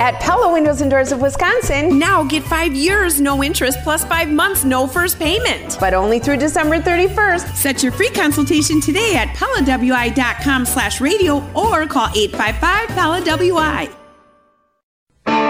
[0.00, 1.98] At Pella Windows and Doors of Wisconsin.
[1.98, 5.76] Now get five years, no interest, plus five months, no first payment.
[5.80, 7.54] But only through December 31st.
[7.56, 13.97] Set your free consultation today at PellaWI.com slash radio or call 855-PELLA-WI.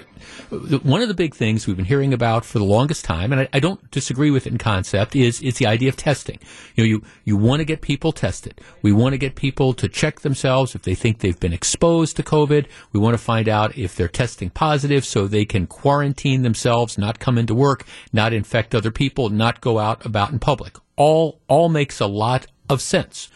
[0.50, 3.50] one of the big things we've been hearing about for the longest time, and I,
[3.52, 6.40] I don't disagree with it in concept, is it's the idea of testing.
[6.76, 8.62] You know, you, you want to get people tested.
[8.81, 12.23] We want to get people to check themselves if they think they've been exposed to
[12.23, 12.66] COVID.
[12.94, 17.20] We want to find out if they're testing positive so they can quarantine themselves, not
[17.20, 20.78] come into work, not infect other people, not go out about in public.
[20.95, 23.30] All, all makes a lot of sense.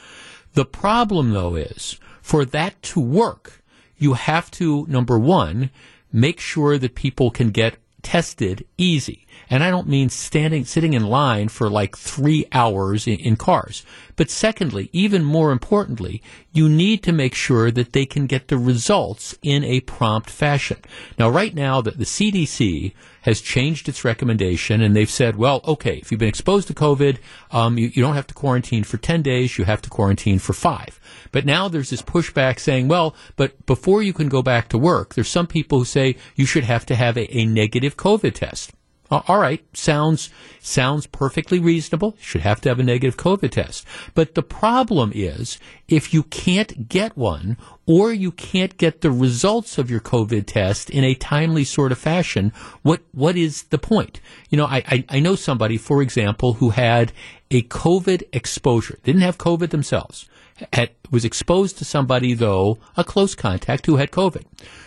[0.54, 3.62] The problem though is for that to work,
[3.98, 5.70] you have to, number one,
[6.12, 9.28] make sure that people can get tested easy.
[9.50, 13.86] And I don't mean standing, sitting in line for like three hours in, in, cars.
[14.16, 18.58] But secondly, even more importantly, you need to make sure that they can get the
[18.58, 20.78] results in a prompt fashion.
[21.20, 25.98] Now, right now, that the CDC has changed its recommendation and they've said, well, okay,
[25.98, 27.18] if you've been exposed to COVID,
[27.52, 30.54] um, you, you don't have to quarantine for 10 days, you have to quarantine for
[30.54, 31.00] five.
[31.32, 35.14] But now there's this pushback saying, well, but before you can go back to work,
[35.14, 38.72] there's some people who say you should have to have a, a negative COVID test.
[39.12, 40.30] Uh, all right, sounds
[40.62, 42.16] sounds perfectly reasonable.
[42.20, 43.86] Should have to have a negative COVID test.
[44.14, 45.60] But the problem is
[45.90, 50.90] if you can't get one or you can't get the results of your COVID test
[50.90, 54.22] in a timely sort of fashion, what what is the point?
[54.50, 57.12] You know, I, I, I know somebody, for example, who had
[57.52, 60.30] a COVID exposure, didn't have COVID themselves,
[60.72, 64.46] had, was exposed to somebody though, a close contact who had COVID.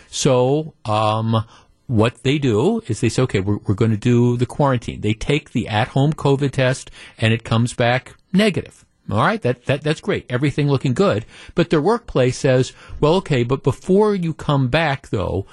[0.09, 1.45] So, um,
[1.87, 5.01] what they do is they say, okay, we're, we're going to do the quarantine.
[5.01, 8.85] They take the at home COVID test and it comes back negative.
[9.07, 10.25] All right, that, that that's great.
[10.29, 11.25] Everything looking good.
[11.53, 15.45] But their workplace says, well, okay, but before you come back, though,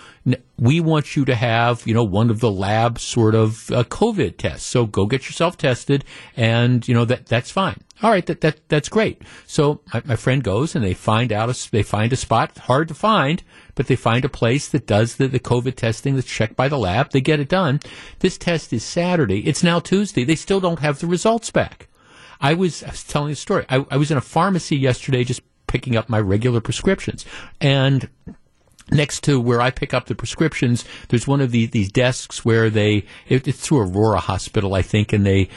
[0.59, 4.39] we want you to have, you know, one of the lab sort of uh, COVID
[4.39, 4.67] tests.
[4.67, 6.03] So go get yourself tested,
[6.35, 7.77] and you know that that's fine.
[8.03, 9.21] All right, that that that's great.
[9.47, 12.89] So my, my friend goes and they find out a, they find a spot hard
[12.89, 13.43] to find,
[13.75, 16.79] but they find a place that does the, the COVID testing that's checked by the
[16.79, 17.11] lab.
[17.11, 17.81] They get it done.
[18.21, 19.47] This test is Saturday.
[19.47, 20.25] It's now Tuesday.
[20.25, 21.89] They still don't have the results back.
[22.43, 23.65] I was, I was telling a story.
[23.69, 27.25] I, I was in a pharmacy yesterday just picking up my regular prescriptions.
[27.61, 28.11] And
[28.91, 32.69] next to where I pick up the prescriptions, there's one of the, these desks where
[32.69, 35.49] they, it, it's through Aurora Hospital, I think, and they,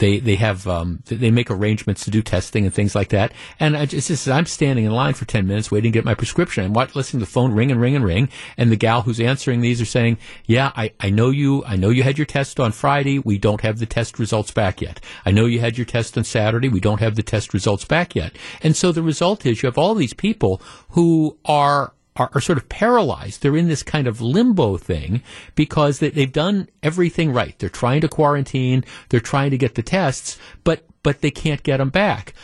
[0.00, 3.32] they they have um, they make arrangements to do testing and things like that.
[3.60, 6.14] And I just, just I'm standing in line for ten minutes waiting to get my
[6.14, 6.64] prescription.
[6.64, 9.60] I'm listening to the phone ring and ring and ring, and the gal who's answering
[9.60, 11.62] these are saying, "Yeah, I, I know you.
[11.64, 13.18] I know you had your test on Friday.
[13.20, 15.00] We don't have the test results back yet.
[15.24, 16.68] I know you had your test on Saturday.
[16.68, 19.78] We don't have the test results back yet." And so the result is you have
[19.78, 23.42] all these people who are are, are, sort of paralyzed.
[23.42, 25.22] They're in this kind of limbo thing
[25.54, 27.58] because they, they've done everything right.
[27.58, 28.84] They're trying to quarantine.
[29.08, 32.34] They're trying to get the tests, but but they can't get them back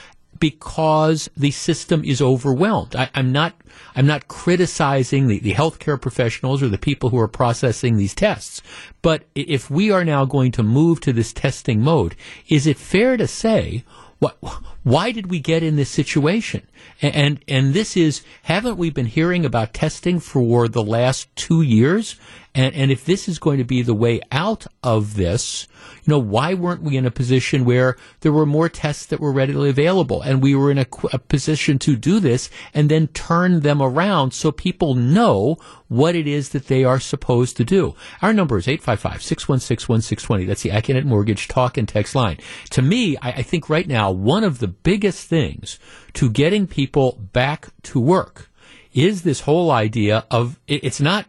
[0.40, 2.96] because the system is overwhelmed.
[2.96, 3.54] I, am not
[3.94, 8.62] I'm not criticizing the, the healthcare professionals or the people who are processing these tests.
[9.02, 12.16] But if we are now going to move to this testing mode,
[12.48, 13.84] is it fair to say
[14.18, 14.38] what,
[14.86, 16.64] why did we get in this situation?
[17.02, 21.60] And, and, and this is, haven't we been hearing about testing for the last two
[21.60, 22.14] years?
[22.54, 25.66] And, and if this is going to be the way out of this,
[26.04, 29.32] you know, why weren't we in a position where there were more tests that were
[29.32, 33.60] readily available and we were in a, a position to do this and then turn
[33.60, 35.58] them around so people know
[35.88, 37.94] what it is that they are supposed to do.
[38.22, 40.46] Our number is 855-616-1620.
[40.46, 42.38] That's the AccuNet Mortgage talk and text line.
[42.70, 45.78] To me, I, I think right now, one of the biggest things
[46.14, 48.50] to getting people back to work
[48.92, 51.26] is this whole idea of, it's not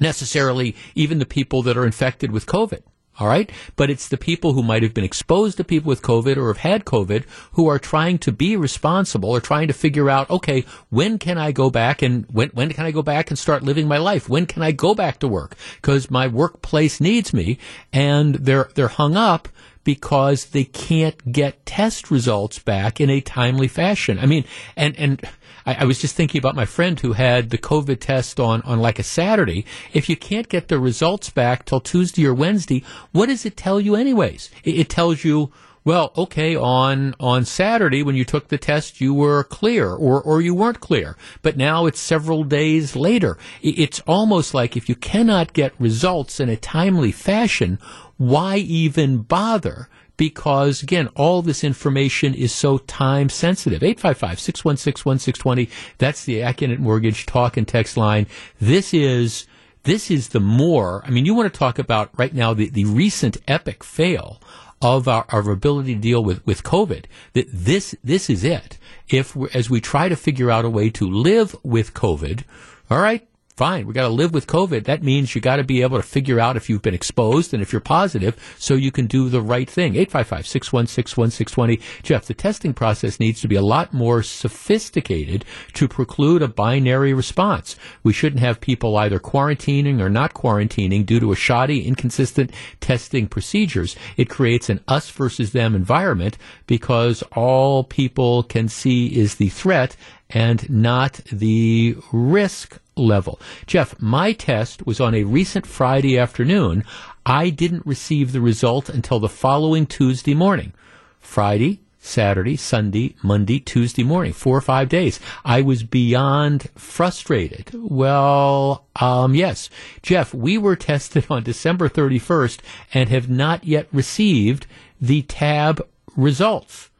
[0.00, 2.82] necessarily even the people that are infected with COVID.
[3.20, 3.50] All right.
[3.74, 6.58] But it's the people who might have been exposed to people with COVID or have
[6.58, 11.18] had COVID who are trying to be responsible or trying to figure out, okay, when
[11.18, 13.98] can I go back and when, when can I go back and start living my
[13.98, 14.28] life?
[14.28, 15.56] When can I go back to work?
[15.76, 17.58] Because my workplace needs me
[17.92, 19.48] and they're, they're hung up
[19.88, 24.18] because they can't get test results back in a timely fashion.
[24.18, 24.44] I mean,
[24.76, 25.24] and, and
[25.64, 28.80] I, I, was just thinking about my friend who had the COVID test on, on
[28.80, 29.64] like a Saturday.
[29.94, 33.80] If you can't get the results back till Tuesday or Wednesday, what does it tell
[33.80, 34.50] you anyways?
[34.62, 35.52] It, it tells you,
[35.88, 40.42] well, okay, on on Saturday when you took the test, you were clear, or or
[40.42, 41.16] you weren't clear.
[41.40, 43.38] But now it's several days later.
[43.62, 47.78] It's almost like if you cannot get results in a timely fashion,
[48.18, 49.88] why even bother?
[50.18, 53.80] Because again, all this information is so time sensitive.
[53.80, 55.70] 855-616-1620.
[55.96, 58.26] That's the Accunet Mortgage talk and text line.
[58.60, 59.46] This is,
[59.84, 62.84] this is the more, I mean, you want to talk about right now the, the
[62.84, 64.38] recent epic fail
[64.80, 68.78] of our, our ability to deal with, with COVID, that this, this is it.
[69.08, 72.44] If, as we try to figure out a way to live with COVID,
[72.90, 73.27] all right,
[73.58, 74.84] fine, we got to live with COVID.
[74.84, 77.60] That means you got to be able to figure out if you've been exposed and
[77.60, 79.94] if you're positive so you can do the right thing.
[79.94, 81.82] 855-616-1620.
[82.04, 87.12] Jeff, the testing process needs to be a lot more sophisticated to preclude a binary
[87.12, 87.74] response.
[88.04, 93.26] We shouldn't have people either quarantining or not quarantining due to a shoddy, inconsistent testing
[93.26, 93.96] procedures.
[94.16, 96.38] It creates an us versus them environment
[96.68, 99.96] because all people can see is the threat
[100.30, 103.40] and not the risk level.
[103.66, 106.84] Jeff, my test was on a recent Friday afternoon.
[107.24, 110.72] I didn't receive the result until the following Tuesday morning.
[111.20, 115.20] Friday, Saturday, Sunday, Monday, Tuesday morning, four or five days.
[115.44, 117.70] I was beyond frustrated.
[117.74, 119.68] Well, um, yes.
[120.02, 122.60] Jeff, we were tested on December 31st
[122.94, 124.66] and have not yet received
[125.00, 125.86] the tab
[126.16, 126.90] results.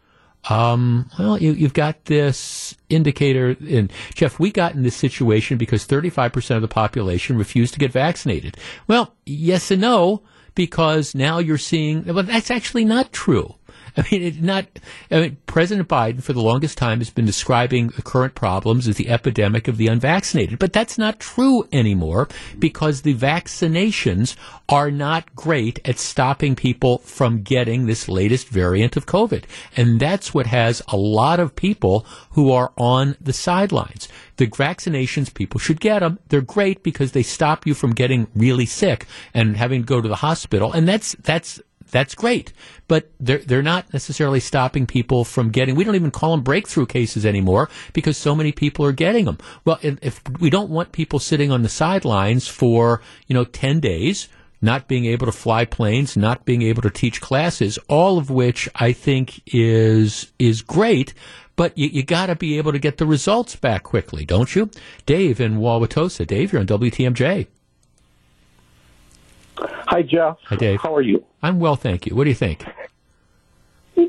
[0.48, 3.56] Um, well, you, have got this indicator.
[3.68, 7.92] And Jeff, we got in this situation because 35% of the population refused to get
[7.92, 8.56] vaccinated.
[8.86, 10.22] Well, yes and no,
[10.54, 13.54] because now you're seeing, well, that's actually not true.
[13.98, 14.66] I mean, not.
[15.10, 18.96] I mean, President Biden for the longest time has been describing the current problems as
[18.96, 22.28] the epidemic of the unvaccinated, but that's not true anymore
[22.58, 24.36] because the vaccinations
[24.68, 29.44] are not great at stopping people from getting this latest variant of COVID,
[29.76, 34.08] and that's what has a lot of people who are on the sidelines.
[34.36, 36.20] The vaccinations, people should get them.
[36.28, 40.08] They're great because they stop you from getting really sick and having to go to
[40.08, 42.52] the hospital, and that's that's that's great.
[42.86, 46.86] But they're, they're not necessarily stopping people from getting, we don't even call them breakthrough
[46.86, 49.38] cases anymore because so many people are getting them.
[49.64, 54.28] Well, if we don't want people sitting on the sidelines for, you know, 10 days,
[54.60, 58.68] not being able to fly planes, not being able to teach classes, all of which
[58.74, 61.14] I think is, is great.
[61.56, 64.70] But you, you got to be able to get the results back quickly, don't you?
[65.06, 66.26] Dave in Wauwatosa.
[66.26, 67.46] Dave, you're on WTMJ.
[69.60, 70.38] Hi, Jeff.
[70.44, 70.80] Hi, Dave.
[70.80, 71.24] How are you?
[71.42, 72.14] I'm well, thank you.
[72.14, 72.64] What do you think?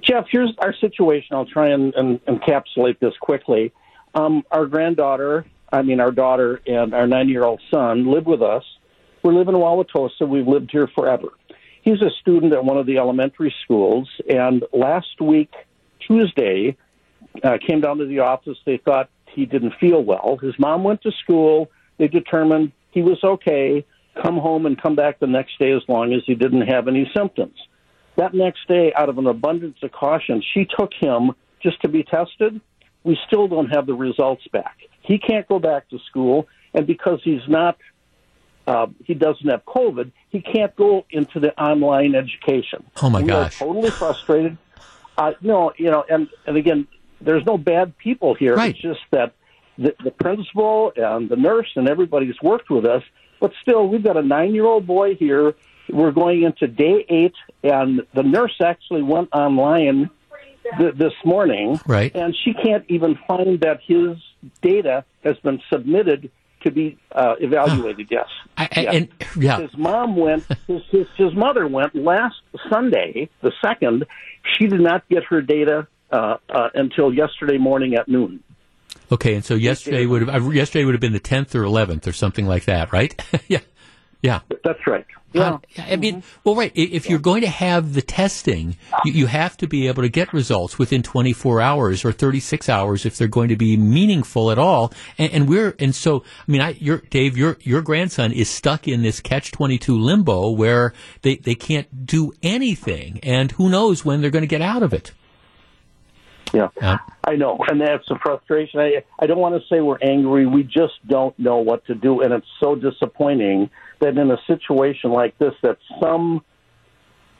[0.03, 1.35] Jeff, here's our situation.
[1.35, 3.73] I'll try and, and encapsulate this quickly.
[4.13, 8.41] Um, our granddaughter, I mean, our daughter and our nine year old son live with
[8.41, 8.63] us.
[9.23, 10.27] We live in Wauwatosa.
[10.27, 11.29] We've lived here forever.
[11.81, 15.51] He's a student at one of the elementary schools, and last week,
[16.05, 16.77] Tuesday,
[17.43, 18.57] uh, came down to the office.
[18.65, 20.37] They thought he didn't feel well.
[20.41, 21.71] His mom went to school.
[21.97, 23.85] They determined he was okay
[24.21, 27.09] come home and come back the next day as long as he didn't have any
[27.15, 27.55] symptoms.
[28.17, 32.03] That next day, out of an abundance of caution, she took him just to be
[32.03, 32.59] tested.
[33.03, 34.77] We still don't have the results back.
[35.01, 37.77] He can't go back to school, and because he's not,
[38.67, 42.83] uh, he doesn't have COVID, he can't go into the online education.
[43.01, 43.61] Oh my we gosh!
[43.61, 44.57] Are totally frustrated.
[45.17, 46.87] Uh, no, you know, and and again,
[47.21, 48.55] there's no bad people here.
[48.55, 48.71] Right.
[48.71, 49.33] It's just that
[49.77, 53.03] the, the principal and the nurse and everybody's worked with us
[53.39, 55.55] but still, we've got a nine year old boy here.
[55.89, 60.09] We're going into day eight, and the nurse actually went online
[60.77, 61.79] th- this morning.
[61.87, 62.15] Right.
[62.15, 64.17] And she can't even find that his
[64.61, 66.31] data has been submitted
[66.61, 68.07] to be uh, evaluated.
[68.11, 68.27] Yes.
[68.57, 69.59] I, I, and, yeah.
[69.61, 70.45] His mom went.
[70.67, 72.35] His, his his mother went last
[72.69, 74.05] Sunday, the second.
[74.57, 78.43] She did not get her data uh, uh, until yesterday morning at noon.
[79.11, 82.13] Okay, and so yesterday would have yesterday would have been the tenth or eleventh or
[82.13, 83.19] something like that, right?
[83.47, 83.59] yeah,
[84.21, 84.41] yeah.
[84.63, 85.05] That's right.
[85.31, 85.47] Yeah.
[85.47, 86.71] Um, I mean, well, right.
[86.73, 90.33] If you're going to have the testing, you, you, have to be able to get
[90.33, 94.91] results within 24 hours or 36 hours if they're going to be meaningful at all.
[95.19, 98.87] And, and we're and so, I mean, I, your Dave, your your grandson is stuck
[98.87, 104.21] in this catch 22 limbo where they they can't do anything, and who knows when
[104.21, 105.11] they're going to get out of it.
[106.53, 108.79] Yeah, I know, and that's a frustration.
[108.79, 110.45] I I don't want to say we're angry.
[110.45, 115.11] We just don't know what to do, and it's so disappointing that in a situation
[115.11, 116.41] like this, that some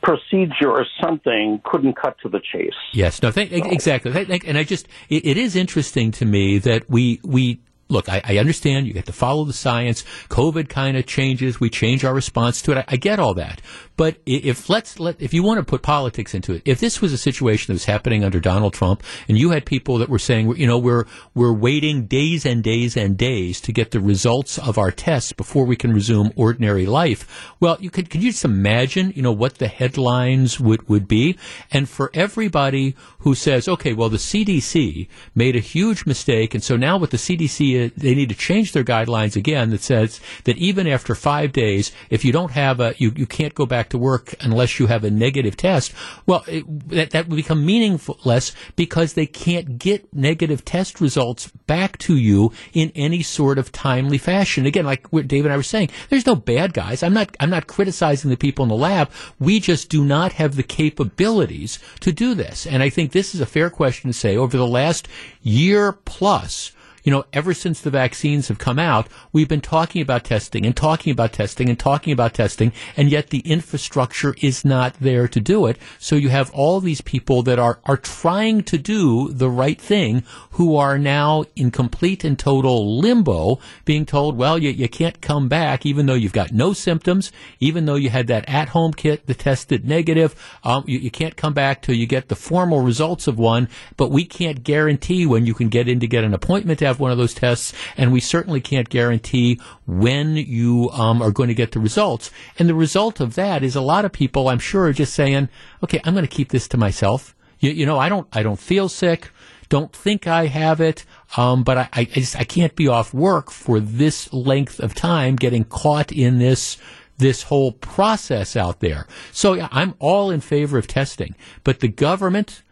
[0.02, 2.74] procedure or something couldn't cut to the chase.
[2.94, 4.12] Yes, no, th- exactly.
[4.46, 8.38] And I just, it, it is interesting to me that we, we look, I, I,
[8.38, 10.04] understand you have to follow the science.
[10.30, 11.60] COVID kind of changes.
[11.60, 12.78] We change our response to it.
[12.78, 13.62] I, I, get all that.
[14.00, 17.12] But if let's let if you want to put politics into it, if this was
[17.12, 20.56] a situation that was happening under Donald Trump, and you had people that were saying,
[20.56, 24.78] you know, we're we're waiting days and days and days to get the results of
[24.78, 27.54] our tests before we can resume ordinary life.
[27.60, 31.38] Well, you could could you just imagine, you know, what the headlines would would be,
[31.70, 36.78] and for everybody who says, okay, well, the CDC made a huge mistake, and so
[36.78, 40.56] now with the CDC, uh, they need to change their guidelines again that says that
[40.56, 43.98] even after five days, if you don't have a, you, you can't go back to
[43.98, 45.94] work unless you have a negative test.
[46.26, 51.98] Well, it, that, that would become meaningless because they can't get negative test results back
[52.00, 54.66] to you in any sort of timely fashion.
[54.66, 57.04] Again, like Dave and I were saying, there's no bad guys.
[57.04, 59.10] I'm not, I'm not criticizing the people in the lab.
[59.40, 62.66] We just do not have the capabilities to do this.
[62.66, 65.08] And I think this is a fair question to say over the last
[65.42, 66.72] year plus,
[67.10, 70.78] you know, ever since the vaccines have come out, we've been talking about testing and
[70.78, 75.40] talking about testing and talking about testing, and yet the infrastructure is not there to
[75.40, 75.80] do it.
[75.98, 80.22] So you have all these people that are, are trying to do the right thing
[80.52, 85.50] who are now in complete and total limbo, being told, well, you, you can't come
[85.50, 89.26] back even though you've got no symptoms, even though you had that at home kit
[89.26, 90.36] that tested negative.
[90.64, 94.12] Um, you, you can't come back till you get the formal results of one, but
[94.12, 97.12] we can't guarantee when you can get in to get an appointment to have one
[97.12, 101.72] of those tests, and we certainly can't guarantee when you um, are going to get
[101.72, 102.32] the results.
[102.58, 105.50] And the result of that is a lot of people, I'm sure, are just saying,
[105.84, 107.36] okay, I'm going to keep this to myself.
[107.60, 109.32] You, you know, I don't, I don't feel sick.
[109.70, 111.06] Don't think I have it.
[111.38, 115.36] Um, but I, I, just, I can't be off work for this length of time
[115.36, 116.78] getting caught in this
[117.20, 119.06] this whole process out there.
[119.34, 122.64] So yeah, I'm all in favor of testing, but the government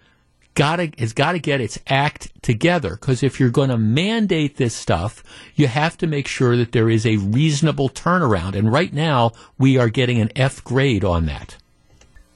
[0.58, 4.76] gotta has got to get its act together because if you're going to mandate this
[4.76, 5.24] stuff,
[5.56, 8.56] you have to make sure that there is a reasonable turnaround.
[8.56, 11.56] And right now, we are getting an F grade on that.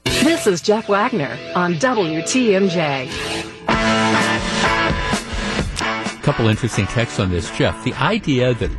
[0.06, 3.10] This is Jeff Wagner on WTMJ.
[6.08, 7.84] A couple interesting texts on this, Jeff.
[7.84, 8.70] The idea that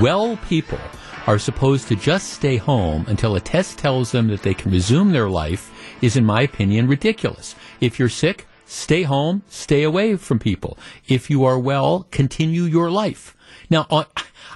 [0.00, 0.80] well people
[1.28, 5.12] are supposed to just stay home until a test tells them that they can resume
[5.12, 5.70] their life
[6.02, 7.54] is, in my opinion, ridiculous.
[7.80, 10.78] If you're sick, stay home, stay away from people.
[11.08, 13.36] If you are well, continue your life.
[13.68, 14.04] Now, uh,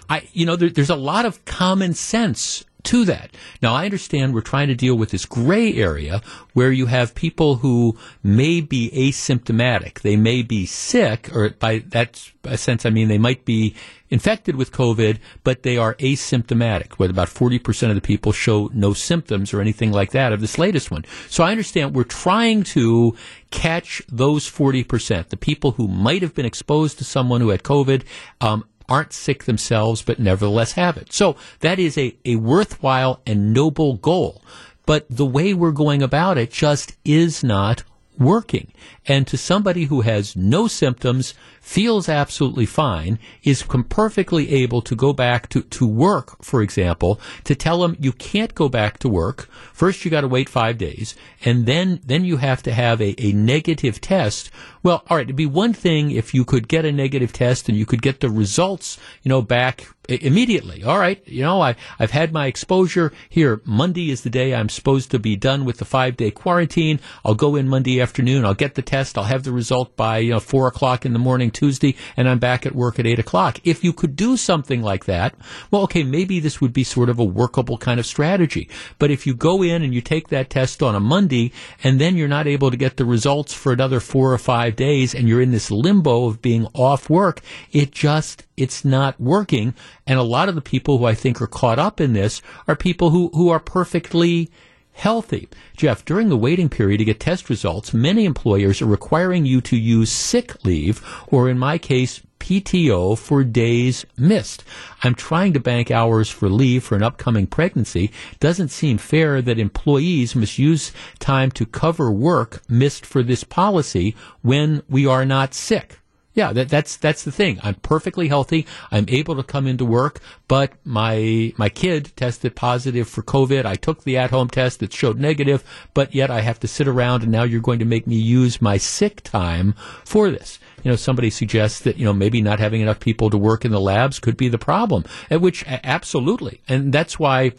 [0.09, 3.31] I, you know, there, there's a lot of common sense to that.
[3.61, 6.23] Now, I understand we're trying to deal with this gray area
[6.53, 10.00] where you have people who may be asymptomatic.
[10.00, 13.75] They may be sick, or by that sense, I mean they might be
[14.11, 18.93] infected with COVID, but they are asymptomatic, where about 40% of the people show no
[18.93, 21.05] symptoms or anything like that of this latest one.
[21.29, 23.17] So I understand we're trying to
[23.50, 28.05] catch those 40%, the people who might have been exposed to someone who had COVID,
[28.41, 31.12] um, aren't sick themselves, but nevertheless have it.
[31.12, 34.43] So that is a, a worthwhile and noble goal.
[34.87, 37.85] But the way we're going about it just is not
[38.19, 38.73] working.
[39.06, 45.12] And to somebody who has no symptoms, feels absolutely fine, is perfectly able to go
[45.12, 49.49] back to, to work, for example, to tell them you can't go back to work.
[49.73, 53.14] First you got to wait five days, and then, then you have to have a,
[53.18, 54.50] a negative test.
[54.82, 57.76] Well, all right, it'd be one thing if you could get a negative test and
[57.78, 60.84] you could get the results, you know, back immediately.
[60.84, 63.62] All right, you know, I, I've had my exposure here.
[63.64, 67.00] Monday is the day I'm supposed to be done with the five day quarantine.
[67.25, 68.44] I'll go in Monday afternoon.
[68.44, 68.94] I'll get the test.
[68.95, 72.39] I'll have the result by you know, four o'clock in the morning Tuesday, and I'm
[72.39, 73.59] back at work at eight o'clock.
[73.65, 75.35] If you could do something like that,
[75.71, 78.69] well, okay, maybe this would be sort of a workable kind of strategy.
[79.01, 82.17] But if you go in and you take that test on a Monday, and then
[82.17, 85.43] you're not able to get the results for another four or five days, and you're
[85.43, 87.41] in this limbo of being off work,
[87.73, 89.75] it just it's not working.
[90.07, 92.77] And a lot of the people who I think are caught up in this are
[92.77, 94.51] people who, who are perfectly
[94.95, 95.49] healthy.
[95.77, 99.77] Jeff, during the waiting period to get test results, many employers are requiring you to
[99.77, 104.65] use sick leave, or in my case, PTO for days missed.
[105.03, 108.13] I'm trying to bank hours for leave for an upcoming pregnancy.
[108.39, 114.15] Doesn't seem fair that employees must use time to cover work missed for this policy
[114.43, 116.01] when we are not sick.
[116.35, 117.61] Yeah, that, that's that's the thing.
[117.62, 118.67] I'm perfectly healthy.
[118.91, 123.64] I'm able to come into work, but my my kid tested positive for COVID.
[123.64, 125.62] I took the at-home test that showed negative,
[125.95, 128.61] but yet I have to sit around and now you're going to make me use
[128.61, 129.75] my sick time
[130.05, 130.59] for this.
[130.83, 133.71] You know, somebody suggests that you know maybe not having enough people to work in
[133.71, 135.05] the labs could be the problem.
[135.31, 137.53] At which absolutely, and that's why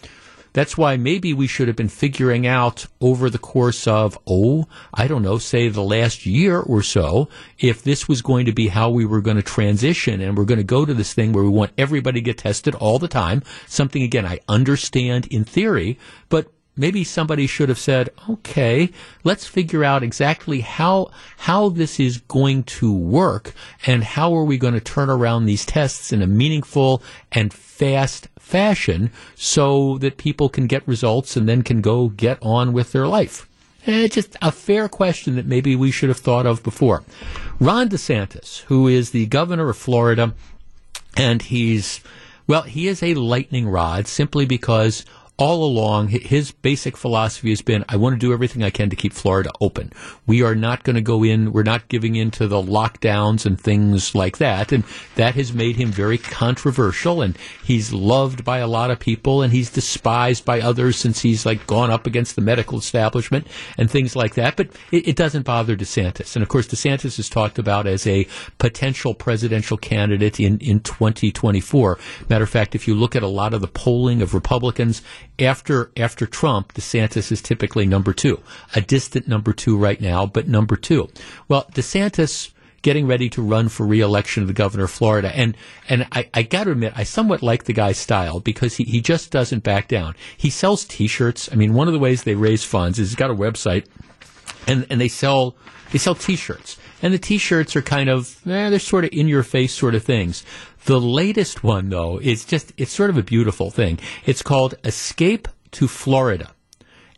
[0.55, 5.05] that's why maybe we should have been figuring out over the course of, oh, I
[5.05, 7.27] don't know, say the last year or so,
[7.59, 10.57] if this was going to be how we were going to transition and we're going
[10.57, 13.43] to go to this thing where we want everybody to get tested all the time.
[13.67, 18.89] Something, again, I understand in theory, but maybe somebody should have said, okay,
[19.23, 23.53] let's figure out exactly how, how this is going to work
[23.85, 27.01] and how are we going to turn around these tests in a meaningful
[27.31, 32.73] and fast fashion so that people can get results and then can go get on
[32.73, 33.47] with their life.
[33.87, 37.03] It's just a fair question that maybe we should have thought of before.
[37.59, 40.33] Ron DeSantis, who is the governor of Florida,
[41.15, 42.01] and he's,
[42.47, 45.05] well, he is a lightning rod simply because
[45.37, 48.95] all along, his basic philosophy has been, I want to do everything I can to
[48.95, 49.91] keep Florida open.
[50.25, 53.59] We are not going to go in, we're not giving in to the lockdowns and
[53.59, 54.71] things like that.
[54.71, 59.41] And that has made him very controversial and he's loved by a lot of people
[59.41, 63.45] and he's despised by others since he's like gone up against the medical establishment
[63.77, 64.55] and things like that.
[64.55, 66.37] But it, it doesn't bother DeSantis.
[66.37, 68.25] And of course, DeSantis is talked about as a
[68.57, 71.99] potential presidential candidate in, in 2024.
[72.29, 75.01] Matter of fact, if you look at a lot of the polling of Republicans,
[75.39, 78.39] after after Trump, DeSantis is typically number two,
[78.73, 81.09] a distant number two right now, but number two.
[81.47, 82.51] Well, DeSantis
[82.85, 85.35] getting ready to run for reelection of the governor of Florida.
[85.35, 85.57] And
[85.89, 89.01] and I, I got to admit, I somewhat like the guy's style because he, he
[89.01, 90.13] just doesn't back down.
[90.37, 91.49] He sells T-shirts.
[91.51, 93.87] I mean, one of the ways they raise funds is he's got a website,
[94.67, 95.55] and and they sell
[95.91, 96.77] they sell T-shirts.
[97.01, 100.03] And the T-shirts are kind of eh, they're sort of in your face sort of
[100.03, 100.43] things.
[100.85, 103.99] The latest one, though, is just, it's sort of a beautiful thing.
[104.25, 106.51] It's called Escape to Florida.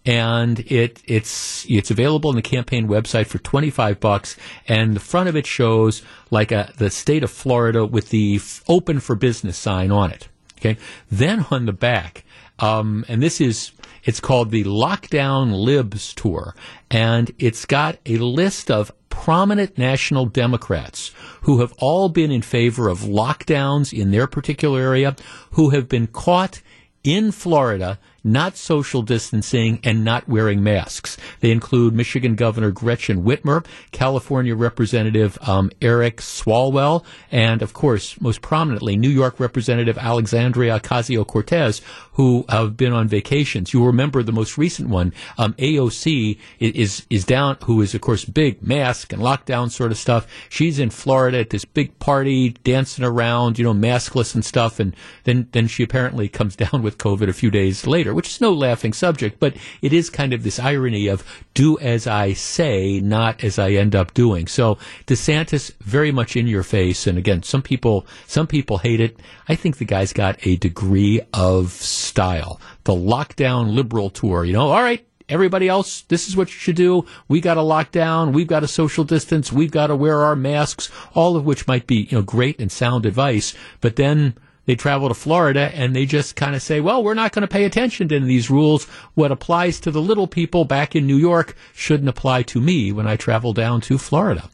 [0.06, 4.38] And it, it's, it's available on the campaign website for 25 bucks.
[4.70, 9.02] And the front of it shows like a, the state of Florida with the open
[9.02, 10.30] for business sign on it.
[10.60, 10.78] Okay.
[11.12, 12.24] Then on the back,
[12.60, 13.72] um, and this is,
[14.04, 16.56] it's called the Lockdown Libs Tour.
[16.90, 21.12] And it's got a list of prominent national Democrats
[21.42, 25.16] who have all been in favor of lockdowns in their particular area,
[25.52, 26.62] who have been caught
[27.04, 31.18] in Florida not social distancing, and not wearing masks.
[31.40, 38.42] They include Michigan Governor Gretchen Whitmer, California Representative um, Eric Swalwell, and of course, most
[38.42, 41.82] prominently, New York Representative Alexandria Ocasio Cortez,
[42.14, 43.74] who have been on vacations.
[43.74, 48.26] You remember the most recent one, um, AOC is is down, who is of course
[48.26, 50.28] big mask and lockdown sort of stuff.
[50.50, 54.96] She's in Florida at this big party, dancing around, you know, maskless and stuff, and
[55.24, 58.52] then then she apparently comes down with COVID a few days later which is no
[58.52, 63.44] laughing subject, but it is kind of this irony of do as I say, not
[63.44, 64.48] as I end up doing.
[64.48, 67.06] So DeSantis very much in your face.
[67.06, 69.20] And again, some people, some people hate it.
[69.48, 72.60] I think the guy's got a degree of style.
[72.86, 76.76] The lockdown liberal tour, you know, all right, everybody else, this is what you should
[76.76, 77.06] do.
[77.28, 78.32] We got to lock down.
[78.32, 79.54] We've got to social distance.
[79.54, 82.72] We've got to wear our masks, all of which might be, you know, great and
[82.72, 83.54] sound advice.
[83.80, 84.34] But then
[84.68, 87.48] they travel to Florida and they just kind of say, well, we're not going to
[87.48, 88.86] pay attention to these rules.
[89.16, 93.08] What applies to the little people back in New York shouldn't apply to me when
[93.08, 94.50] I travel down to Florida.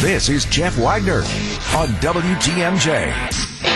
[0.00, 1.22] This is Jeff Wagner
[1.72, 3.70] on WTMJ.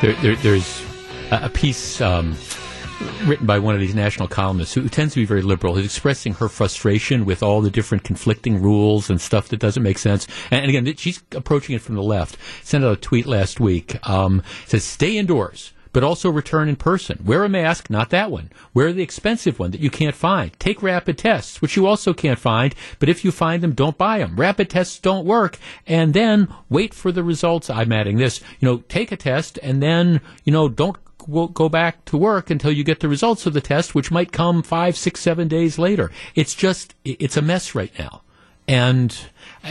[0.00, 0.77] There, there, there's
[1.30, 2.36] a piece um,
[3.24, 6.34] written by one of these national columnists who tends to be very liberal, who's expressing
[6.34, 10.26] her frustration with all the different conflicting rules and stuff that doesn't make sense.
[10.50, 12.36] And, and again, she's approaching it from the left.
[12.62, 13.98] Sent out a tweet last week.
[14.08, 17.22] Um, says, "Stay indoors." But also return in person.
[17.24, 18.50] Wear a mask, not that one.
[18.74, 20.52] Wear the expensive one that you can't find.
[20.60, 22.74] Take rapid tests, which you also can't find.
[22.98, 24.36] But if you find them, don't buy them.
[24.36, 25.58] Rapid tests don't work.
[25.86, 27.70] And then wait for the results.
[27.70, 28.40] I'm adding this.
[28.60, 32.72] You know, take a test and then, you know, don't go back to work until
[32.72, 36.10] you get the results of the test, which might come five, six, seven days later.
[36.34, 38.22] It's just, it's a mess right now.
[38.66, 39.16] And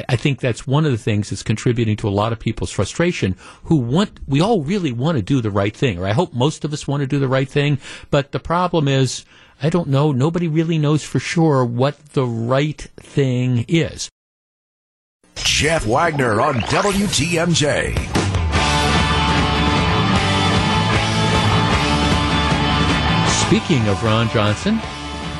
[0.09, 3.35] I think that's one of the things that's contributing to a lot of people's frustration
[3.65, 6.65] who want, we all really want to do the right thing, or I hope most
[6.65, 7.77] of us want to do the right thing.
[8.09, 9.23] But the problem is,
[9.61, 14.09] I don't know, nobody really knows for sure what the right thing is.
[15.35, 18.16] Jeff Wagner on WTMJ.
[23.47, 24.77] Speaking of Ron Johnson,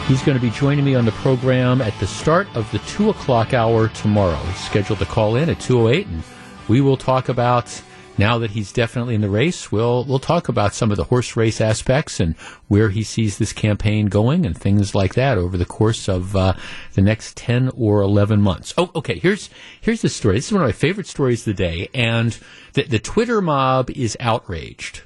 [0.08, 3.10] he's going to be joining me on the program at the start of the 2
[3.10, 4.38] o'clock hour tomorrow.
[4.38, 6.24] He's scheduled to call in at 2.08, and
[6.70, 7.82] we will talk about
[8.18, 11.36] now that he's definitely in the race, we'll we'll talk about some of the horse
[11.36, 12.36] race aspects and
[12.70, 16.54] where he sees this campaign going and things like that over the course of uh,
[16.94, 18.74] the next ten or eleven months.
[18.78, 19.20] Oh, okay.
[19.20, 19.50] Here's
[19.82, 20.36] here's the story.
[20.36, 22.38] This is one of my favorite stories of the day, and
[22.74, 25.02] the, the Twitter mob is outraged.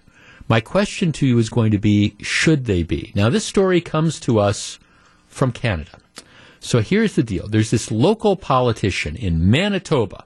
[0.52, 3.12] My question to you is going to be: Should they be?
[3.16, 4.80] Now, this story comes to us
[5.28, 5.98] from Canada.
[6.60, 7.48] So here's the deal.
[7.48, 10.26] There's this local politician in Manitoba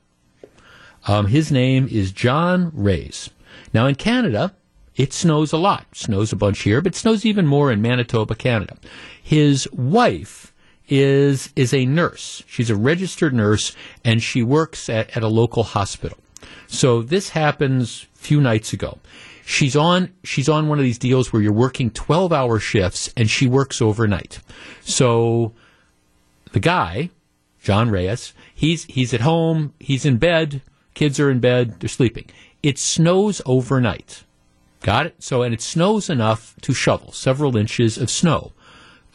[1.08, 3.30] um, his name is John Reyes.
[3.74, 4.56] Now, in Canada,
[4.96, 5.86] it snows a lot.
[5.94, 8.78] Snows a bunch here, but it snows even more in Manitoba, Canada.
[9.22, 10.54] His wife
[10.88, 12.44] is is a nurse.
[12.48, 16.18] She's a registered nurse, and she works at, at a local hospital.
[16.68, 19.00] So this happens a few nights ago.
[19.46, 23.30] She's on she's on one of these deals where you're working 12 hour shifts and
[23.30, 24.40] she works overnight.
[24.82, 25.54] So
[26.52, 27.12] the guy,
[27.62, 30.62] John Reyes, he's he's at home, he's in bed,
[30.96, 32.26] Kids are in bed, they're sleeping.
[32.64, 34.24] It snows overnight.
[34.82, 35.16] Got it?
[35.22, 38.54] So, and it snows enough to shovel several inches of snow.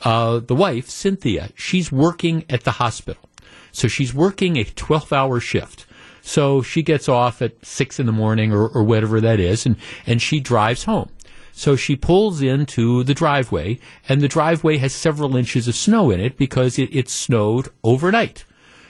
[0.02, 3.28] Uh, the wife, Cynthia, she's working at the hospital.
[3.72, 5.86] So she's working a 12 hour shift.
[6.22, 9.76] So she gets off at six in the morning or, or whatever that is, and,
[10.06, 11.10] and she drives home.
[11.52, 13.78] So she pulls into the driveway,
[14.08, 18.44] and the driveway has several inches of snow in it because it, it snowed overnight.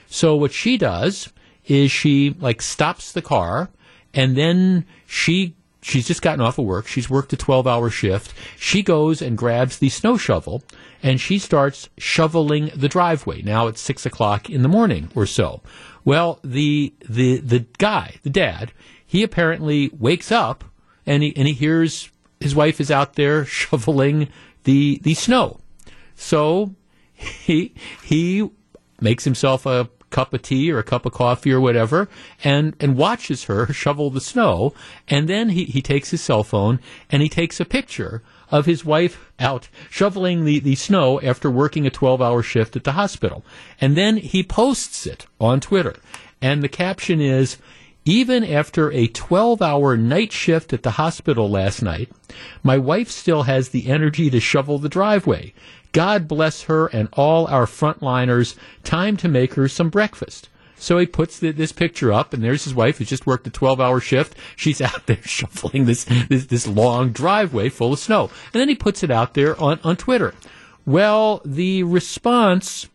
[0.07, 1.31] So what she does
[1.65, 3.69] is she like stops the car
[4.13, 6.85] and then she she's just gotten off of work.
[6.85, 8.33] She's worked a 12 hour shift.
[8.57, 10.63] She goes and grabs the snow shovel
[11.01, 13.41] and she starts shoveling the driveway.
[13.41, 15.61] Now it's six o'clock in the morning or so.
[16.03, 18.71] Well, the, the, the guy, the dad,
[19.05, 20.63] he apparently wakes up
[21.05, 22.09] and he, and he hears
[22.39, 24.29] his wife is out there shoveling
[24.63, 25.59] the, the snow.
[26.15, 26.75] So
[27.13, 28.49] he, he
[28.99, 32.09] makes himself a cup of tea or a cup of coffee or whatever
[32.43, 34.73] and, and watches her shovel the snow.
[35.07, 38.85] And then he, he takes his cell phone and he takes a picture of his
[38.85, 43.43] wife out shoveling the, the snow after working a 12 hour shift at the hospital.
[43.79, 45.95] And then he posts it on Twitter.
[46.41, 47.57] And the caption is,
[48.03, 52.11] even after a 12 hour night shift at the hospital last night,
[52.63, 55.53] my wife still has the energy to shovel the driveway.
[55.91, 58.55] God bless her and all our frontliners.
[58.83, 60.49] Time to make her some breakfast.
[60.81, 63.51] So he puts the, this picture up, and there's his wife who's just worked a
[63.51, 64.35] 12 hour shift.
[64.55, 68.31] She's out there shuffling this, this, this long driveway full of snow.
[68.51, 70.33] And then he puts it out there on, on Twitter.
[70.83, 72.89] Well, the response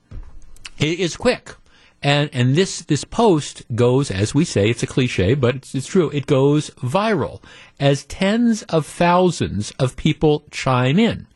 [0.80, 1.54] is quick.
[2.02, 5.86] And, and this, this post goes, as we say, it's a cliche, but it's, it's
[5.86, 7.40] true, it goes viral
[7.78, 11.28] as tens of thousands of people chime in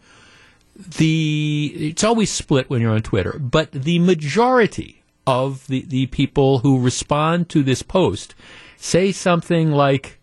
[0.98, 4.99] the it's always split when you're on Twitter, but the majority
[5.30, 8.34] of the, the people who respond to this post
[8.76, 10.18] say something like,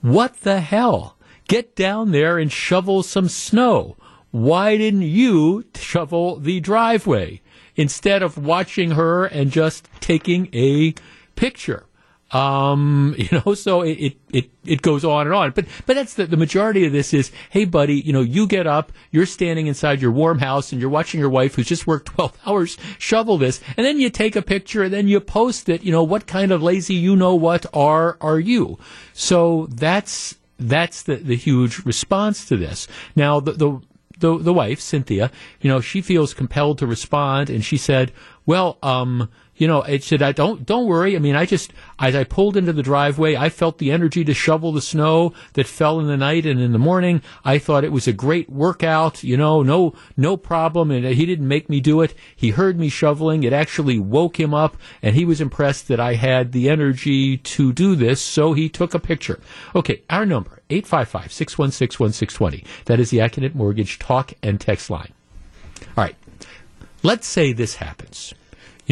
[0.00, 1.16] What the hell?
[1.46, 3.96] Get down there and shovel some snow.
[4.32, 7.40] Why didn't you shovel the driveway
[7.76, 10.94] instead of watching her and just taking a
[11.36, 11.84] picture?
[12.32, 15.50] Um, you know, so it, it, it goes on and on.
[15.52, 18.66] But, but that's the, the majority of this is, hey buddy, you know, you get
[18.66, 22.06] up, you're standing inside your warm house and you're watching your wife who's just worked
[22.14, 23.60] 12 hours shovel this.
[23.76, 25.82] And then you take a picture and then you post it.
[25.82, 28.78] You know, what kind of lazy you know what are, are you?
[29.12, 32.88] So that's, that's the, the huge response to this.
[33.16, 33.80] Now, the, the,
[34.18, 38.12] the, the wife, Cynthia, you know, she feels compelled to respond and she said,
[38.46, 41.14] well, um, you know, it said, I don't, don't worry.
[41.14, 44.32] I mean, I just, as I pulled into the driveway, I felt the energy to
[44.32, 47.20] shovel the snow that fell in the night and in the morning.
[47.44, 50.90] I thought it was a great workout, you know, no, no problem.
[50.90, 52.14] And he didn't make me do it.
[52.34, 53.44] He heard me shoveling.
[53.44, 57.72] It actually woke him up and he was impressed that I had the energy to
[57.72, 58.22] do this.
[58.22, 59.38] So he took a picture.
[59.74, 60.02] Okay.
[60.08, 62.64] Our number, 855-616-1620.
[62.86, 65.12] That is the Accunet Mortgage talk and text line.
[65.96, 66.16] All right.
[67.02, 68.32] Let's say this happens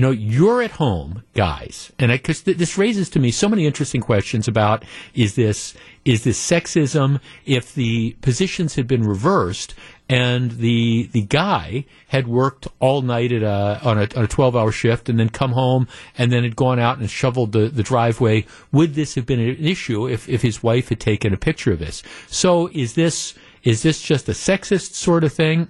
[0.01, 3.67] you know, you're at home, guys, and because th- this raises to me so many
[3.67, 4.83] interesting questions about
[5.13, 5.75] is this
[6.07, 7.21] is this sexism?
[7.45, 9.75] If the positions had been reversed
[10.09, 14.57] and the the guy had worked all night at a, on a on a twelve
[14.57, 15.87] hour shift and then come home
[16.17, 19.63] and then had gone out and shoveled the, the driveway, would this have been an
[19.63, 22.03] issue if, if his wife had taken a picture of this?
[22.27, 23.35] So is this
[23.65, 25.69] is this just a sexist sort of thing,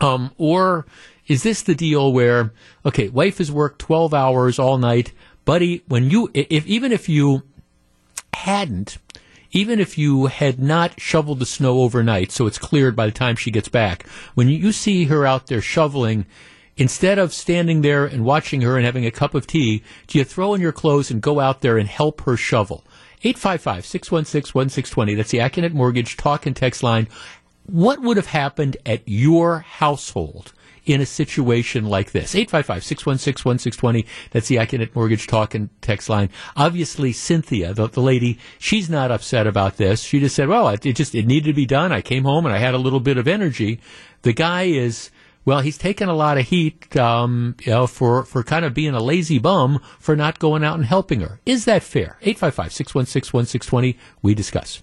[0.00, 0.86] um, or
[1.32, 2.52] is this the deal where,
[2.84, 5.12] okay, wife has worked 12 hours all night,
[5.46, 7.42] buddy, when you, if, even if you
[8.34, 8.98] hadn't,
[9.50, 13.34] even if you had not shoveled the snow overnight, so it's cleared by the time
[13.34, 16.26] she gets back, when you see her out there shoveling,
[16.76, 20.24] instead of standing there and watching her and having a cup of tea, do you
[20.24, 22.84] throw in your clothes and go out there and help her shovel?
[23.24, 25.14] 855 616 1620.
[25.14, 27.08] That's the Accunet Mortgage talk and text line.
[27.64, 30.52] What would have happened at your household
[30.84, 32.34] in a situation like this?
[32.34, 34.06] 855 616 1620.
[34.30, 36.30] That's the Accunet Mortgage talk and text line.
[36.56, 40.02] Obviously, Cynthia, the, the lady, she's not upset about this.
[40.02, 41.92] She just said, well, it, it just, it needed to be done.
[41.92, 43.80] I came home and I had a little bit of energy.
[44.22, 45.10] The guy is,
[45.44, 48.94] well, he's taken a lot of heat, um, you know, for, for kind of being
[48.94, 51.40] a lazy bum for not going out and helping her.
[51.44, 52.18] Is that fair?
[52.22, 53.96] 855-616-1620.
[54.22, 54.82] We discuss.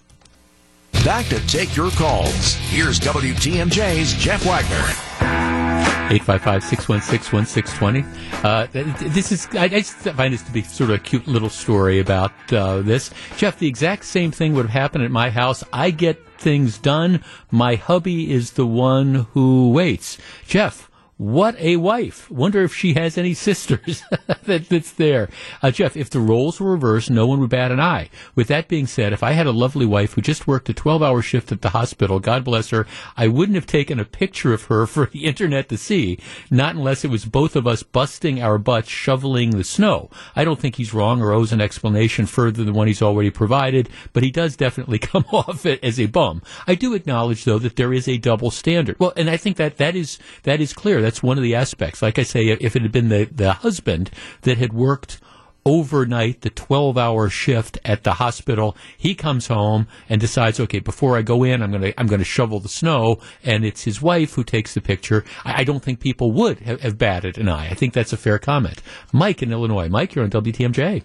[1.04, 2.54] Back to take your calls.
[2.54, 5.69] Here's WTMJ's Jeff Wagner.
[6.10, 8.04] 855-616-1620.
[8.44, 8.66] Uh,
[9.12, 12.32] this is, I, I find this to be sort of a cute little story about
[12.52, 13.10] uh, this.
[13.36, 15.62] Jeff, the exact same thing would have happened at my house.
[15.72, 17.22] I get things done.
[17.50, 20.18] My hubby is the one who waits.
[20.46, 20.89] Jeff,
[21.20, 22.30] what a wife.
[22.30, 24.02] Wonder if she has any sisters
[24.44, 25.28] that, that's there.
[25.62, 28.08] Uh, Jeff, if the roles were reversed, no one would bat an eye.
[28.34, 31.02] With that being said, if I had a lovely wife who just worked a 12
[31.02, 32.86] hour shift at the hospital, God bless her,
[33.18, 36.18] I wouldn't have taken a picture of her for the internet to see,
[36.50, 40.08] not unless it was both of us busting our butts shoveling the snow.
[40.34, 43.90] I don't think he's wrong or owes an explanation further than one he's already provided,
[44.14, 46.40] but he does definitely come off as a bum.
[46.66, 48.98] I do acknowledge, though, that there is a double standard.
[48.98, 52.02] Well, and I think that that is, that is clear that's one of the aspects.
[52.02, 54.10] Like I say, if it had been the, the husband
[54.42, 55.20] that had worked
[55.66, 61.16] overnight, the 12 hour shift at the hospital, he comes home and decides, okay, before
[61.16, 63.16] I go in, I'm going to, I'm going to shovel the snow.
[63.44, 65.24] And it's his wife who takes the picture.
[65.44, 67.68] I, I don't think people would have, have batted an eye.
[67.68, 68.82] I think that's a fair comment.
[69.12, 69.88] Mike in Illinois.
[69.88, 71.02] Mike, you're on WTMJ.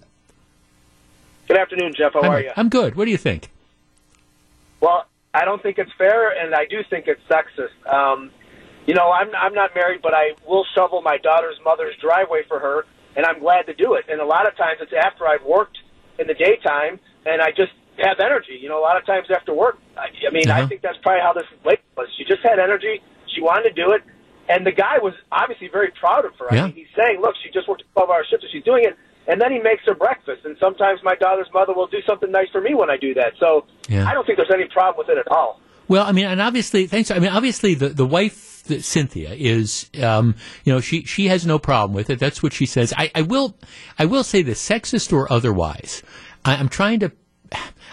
[1.47, 2.13] Good afternoon, Jeff.
[2.13, 2.51] How are you?
[2.55, 2.95] I'm good.
[2.95, 3.51] What do you think?
[4.79, 7.91] Well, I don't think it's fair, and I do think it's sexist.
[7.91, 8.31] Um,
[8.85, 12.59] you know, I'm I'm not married, but I will shovel my daughter's mother's driveway for
[12.59, 14.05] her, and I'm glad to do it.
[14.09, 15.77] And a lot of times it's after I've worked
[16.19, 18.57] in the daytime, and I just have energy.
[18.61, 19.77] You know, a lot of times after work.
[19.97, 20.63] I, I mean, Uh-huh.
[20.63, 22.07] I think that's probably how this lady was.
[22.17, 23.01] She just had energy.
[23.33, 24.03] She wanted to do it,
[24.49, 26.47] and the guy was obviously very proud of her.
[26.51, 26.63] Yeah.
[26.63, 28.95] I mean, he's saying, "Look, she just worked a 12-hour shift, and she's doing it."
[29.27, 32.47] And then he makes her breakfast, and sometimes my daughter's mother will do something nice
[32.51, 33.33] for me when I do that.
[33.39, 34.05] So Yeah.
[34.07, 35.59] I don't think there's any problem with it at all.
[35.87, 37.09] Well, I mean, and obviously, thanks.
[37.11, 41.45] I mean, obviously, the the wife, the- Cynthia, is, um, you know, she she has
[41.45, 42.19] no problem with it.
[42.19, 42.93] That's what she says.
[42.97, 43.57] I, I will,
[43.97, 46.03] I will say this, sexist or otherwise.
[46.43, 47.11] I, I'm trying to,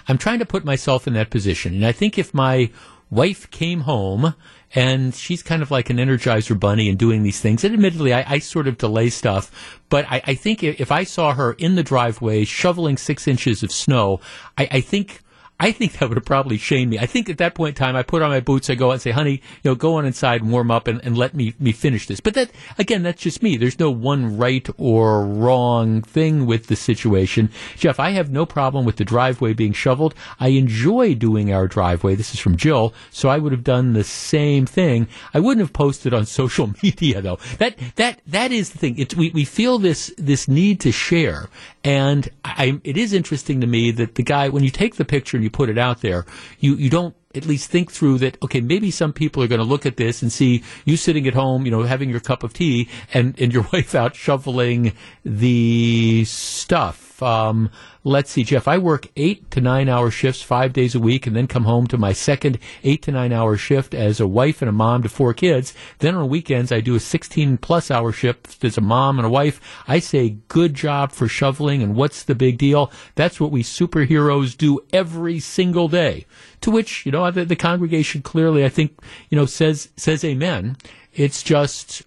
[0.08, 2.70] I'm trying to put myself in that position, and I think if my
[3.10, 4.34] wife came home
[4.74, 7.62] and she's kind of like an energizer bunny and doing these things.
[7.62, 11.04] And admittedly, I, I sort of delay stuff, but I, I think if, if I
[11.04, 14.20] saw her in the driveway shoveling six inches of snow,
[14.56, 15.20] I, I think.
[15.62, 16.98] I think that would have probably shamed me.
[16.98, 18.94] I think at that point in time, I put on my boots, I go out
[18.94, 21.54] and say, honey, you know, go on inside and warm up and, and let me,
[21.60, 22.18] me finish this.
[22.18, 23.56] But that, again, that's just me.
[23.56, 27.48] There's no one right or wrong thing with the situation.
[27.76, 30.16] Jeff, I have no problem with the driveway being shoveled.
[30.40, 32.16] I enjoy doing our driveway.
[32.16, 32.92] This is from Jill.
[33.12, 35.06] So I would have done the same thing.
[35.32, 37.38] I wouldn't have posted on social media though.
[37.58, 38.98] That, that, that is the thing.
[38.98, 41.48] It's, we, we feel this, this need to share.
[41.84, 45.36] And I, it is interesting to me that the guy, when you take the picture
[45.36, 46.24] and you put it out there,
[46.58, 49.66] you, you don't at least think through that, okay, maybe some people are going to
[49.66, 52.52] look at this and see you sitting at home, you know, having your cup of
[52.52, 54.92] tea and, and your wife out shoveling
[55.24, 57.22] the stuff.
[57.22, 57.70] Um,
[58.04, 61.36] let's see, Jeff, I work eight to nine hour shifts five days a week and
[61.36, 64.68] then come home to my second eight to nine hour shift as a wife and
[64.68, 65.72] a mom to four kids.
[65.98, 69.30] Then on weekends, I do a 16 plus hour shift as a mom and a
[69.30, 69.60] wife.
[69.86, 72.90] I say good job for shoveling and what's the big deal?
[73.14, 76.26] That's what we superheroes do every single day.
[76.62, 78.98] To which, you know, the, the congregation clearly, I think,
[79.30, 80.76] you know, says, says amen.
[81.12, 82.02] It's just,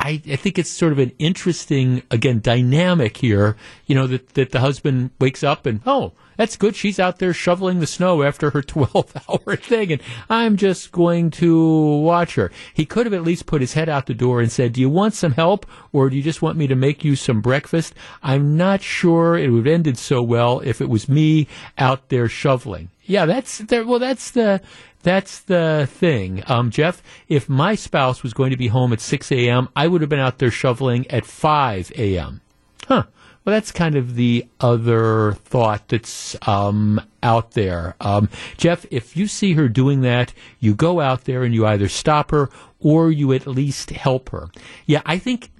[0.00, 4.50] I, I think it's sort of an interesting, again, dynamic here, you know, that, that
[4.50, 6.74] the husband wakes up and, oh, that's good.
[6.74, 11.30] She's out there shoveling the snow after her 12 hour thing, and I'm just going
[11.32, 12.50] to watch her.
[12.72, 14.88] He could have at least put his head out the door and said, Do you
[14.88, 17.92] want some help, or do you just want me to make you some breakfast?
[18.22, 22.26] I'm not sure it would have ended so well if it was me out there
[22.26, 22.88] shoveling.
[23.04, 23.84] Yeah, that's there.
[23.84, 24.62] Well, that's the
[25.02, 27.02] that's the thing, um, Jeff.
[27.28, 30.18] If my spouse was going to be home at six a.m., I would have been
[30.18, 32.40] out there shoveling at five a.m.
[32.86, 33.04] Huh.
[33.44, 37.96] Well, that's kind of the other thought that's um, out there.
[37.98, 41.88] Um, Jeff, if you see her doing that, you go out there and you either
[41.88, 44.48] stop her or you at least help her.
[44.84, 45.50] Yeah, I think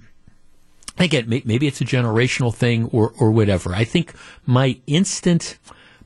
[0.99, 3.73] again, maybe it's a generational thing or, or whatever.
[3.73, 4.13] I think
[4.45, 5.57] my instant,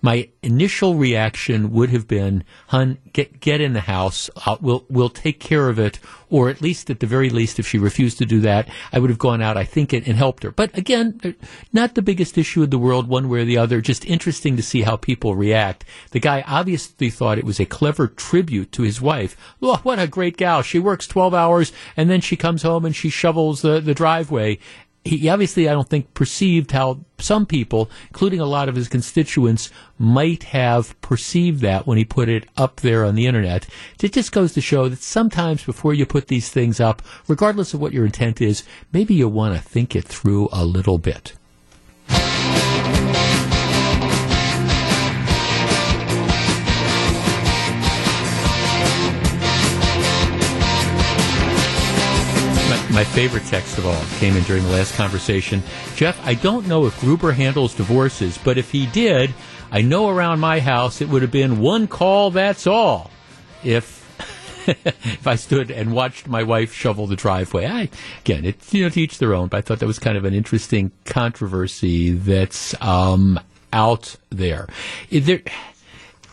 [0.05, 4.29] my initial reaction would have been, "Hun, get get in the house.
[4.45, 5.97] I'll, we'll we'll take care of it."
[6.29, 9.09] Or at least, at the very least, if she refused to do that, I would
[9.09, 10.51] have gone out, I think, and, and helped her.
[10.51, 11.35] But again,
[11.71, 13.79] not the biggest issue in the world, one way or the other.
[13.81, 15.85] Just interesting to see how people react.
[16.11, 19.35] The guy obviously thought it was a clever tribute to his wife.
[19.61, 20.61] Oh, what a great gal!
[20.61, 24.59] She works twelve hours, and then she comes home and she shovels the the driveway
[25.05, 29.69] he obviously, I don't think, perceived how some people, including a lot of his constituents,
[29.99, 33.67] might have perceived that when he put it up there on the internet.
[34.01, 37.79] It just goes to show that sometimes before you put these things up, regardless of
[37.79, 41.33] what your intent is, maybe you want to think it through a little bit.
[52.95, 55.61] My favorite text of all came in during the last conversation.
[55.97, 59.33] Jeff, I don't know if Gruber handles divorces, but if he did,
[59.69, 63.11] I know around my house it would have been one call, that's all.
[63.65, 64.01] If
[64.67, 67.65] if I stood and watched my wife shovel the driveway.
[67.65, 67.89] I,
[68.21, 69.49] again, it's you know to each their own.
[69.49, 73.37] But I thought that was kind of an interesting controversy that's um,
[73.73, 74.67] out there.
[75.11, 75.41] there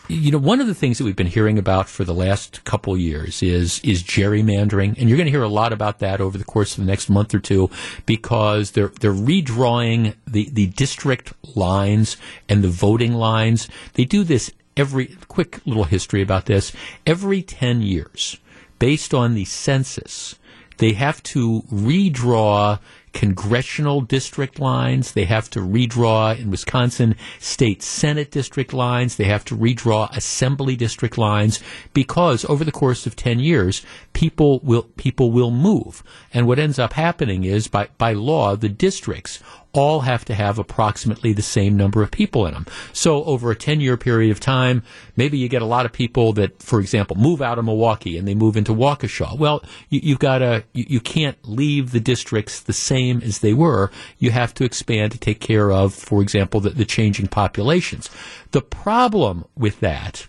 [0.07, 2.97] you know, one of the things that we've been hearing about for the last couple
[2.97, 6.43] years is is gerrymandering, and you're going to hear a lot about that over the
[6.43, 7.69] course of the next month or two
[8.05, 12.17] because they're they're redrawing the the district lines
[12.49, 13.69] and the voting lines.
[13.93, 16.73] They do this every quick little history about this
[17.07, 18.37] every ten years,
[18.79, 20.35] based on the census.
[20.79, 22.79] They have to redraw
[23.13, 25.13] congressional district lines.
[25.13, 29.15] They have to redraw in Wisconsin state Senate district lines.
[29.15, 31.59] They have to redraw assembly district lines
[31.93, 36.03] because over the course of 10 years, people will, people will move.
[36.33, 39.39] And what ends up happening is by, by law, the districts
[39.73, 42.65] all have to have approximately the same number of people in them.
[42.93, 44.83] So over a 10 year period of time,
[45.15, 48.27] maybe you get a lot of people that, for example, move out of Milwaukee and
[48.27, 49.37] they move into Waukesha.
[49.37, 53.53] Well, you, have got to, you, you can't leave the districts the same as they
[53.53, 53.89] were.
[54.19, 58.11] You have to expand to take care of, for example, the, the changing populations.
[58.51, 60.27] The problem with that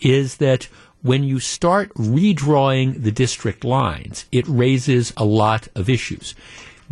[0.00, 0.68] is that
[1.00, 6.34] when you start redrawing the district lines, it raises a lot of issues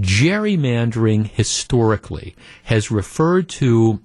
[0.00, 2.34] gerrymandering historically
[2.64, 4.00] has referred to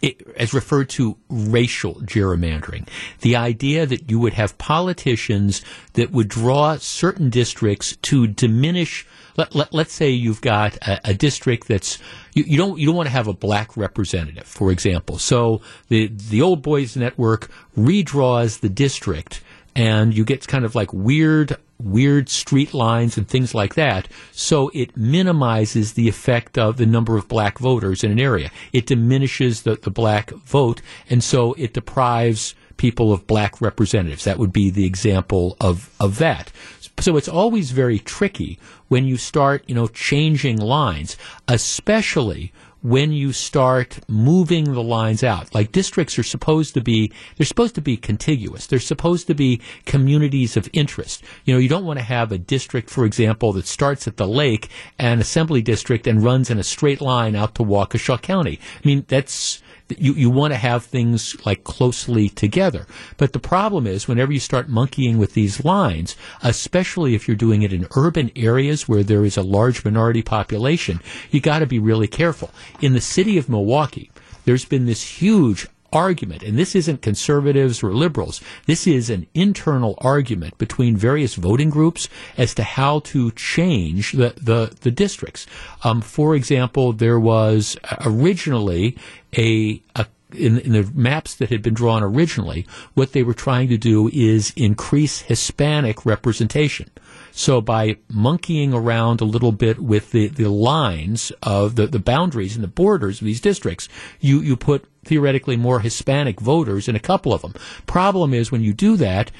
[0.00, 2.86] it referred to racial gerrymandering.
[3.20, 5.62] The idea that you would have politicians
[5.94, 9.06] that would draw certain districts to diminish.
[9.36, 11.98] Let, let, us say you've got a, a district that's
[12.34, 15.18] you, you, don't you don't want to have a black representative, for example.
[15.18, 19.42] So the the old boys network redraws the district
[19.74, 24.08] and you get kind of like weird weird street lines and things like that.
[24.32, 28.50] So it minimizes the effect of the number of black voters in an area.
[28.72, 34.24] It diminishes the, the black vote, and so it deprives people of black representatives.
[34.24, 36.52] That would be the example of, of that.
[37.00, 43.32] So it's always very tricky when you start, you know, changing lines, especially when you
[43.32, 45.54] start moving the lines out.
[45.54, 48.66] Like districts are supposed to be, they're supposed to be contiguous.
[48.66, 51.22] They're supposed to be communities of interest.
[51.44, 54.28] You know, you don't want to have a district, for example, that starts at the
[54.28, 58.60] lake and assembly district and runs in a straight line out to Waukesha County.
[58.76, 59.62] I mean, that's,
[59.96, 62.86] you, you want to have things like closely together.
[63.16, 67.62] But the problem is whenever you start monkeying with these lines, especially if you're doing
[67.62, 71.78] it in urban areas where there is a large minority population, you got to be
[71.78, 72.50] really careful.
[72.80, 74.10] In the city of Milwaukee,
[74.44, 78.40] there's been this huge argument, and this isn't conservatives or liberals.
[78.66, 84.34] This is an internal argument between various voting groups as to how to change the
[84.36, 85.46] the, the districts.
[85.84, 88.96] Um, for example, there was originally
[89.36, 93.68] a, a in, in, the maps that had been drawn originally, what they were trying
[93.68, 96.90] to do is increase Hispanic representation.
[97.38, 102.56] So by monkeying around a little bit with the, the lines of the, the boundaries
[102.56, 107.00] and the borders of these districts, you, you put theoretically more Hispanic voters in a
[107.00, 107.54] couple of them.
[107.86, 109.30] Problem is when you do that,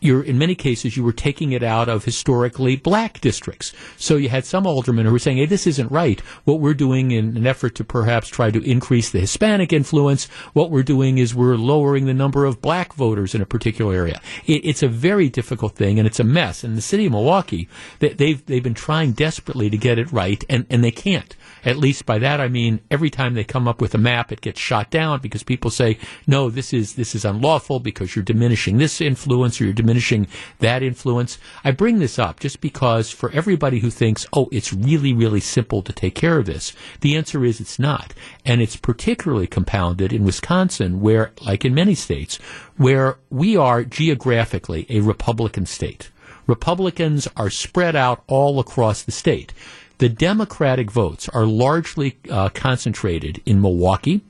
[0.00, 3.72] you're in many cases you were taking it out of historically black districts.
[3.96, 6.20] So you had some aldermen who were saying, "Hey, this isn't right.
[6.44, 10.70] What we're doing in an effort to perhaps try to increase the Hispanic influence, what
[10.70, 14.64] we're doing is we're lowering the number of black voters in a particular area." It,
[14.64, 16.64] it's a very difficult thing, and it's a mess.
[16.64, 20.42] And the city of Milwaukee, they, they've they've been trying desperately to get it right,
[20.48, 21.36] and and they can't.
[21.62, 24.40] At least by that I mean every time they come up with a map, it
[24.40, 28.78] gets shot down because people say, "No, this is this is unlawful because you're diminishing
[28.78, 30.28] this influence or you're diminishing." Diminishing
[30.60, 31.36] that influence.
[31.64, 35.82] I bring this up just because for everybody who thinks, oh, it's really, really simple
[35.82, 38.14] to take care of this, the answer is it's not.
[38.44, 42.36] And it's particularly compounded in Wisconsin, where, like in many states,
[42.76, 46.10] where we are geographically a Republican state.
[46.46, 49.52] Republicans are spread out all across the state.
[49.98, 54.22] The Democratic votes are largely uh, concentrated in Milwaukee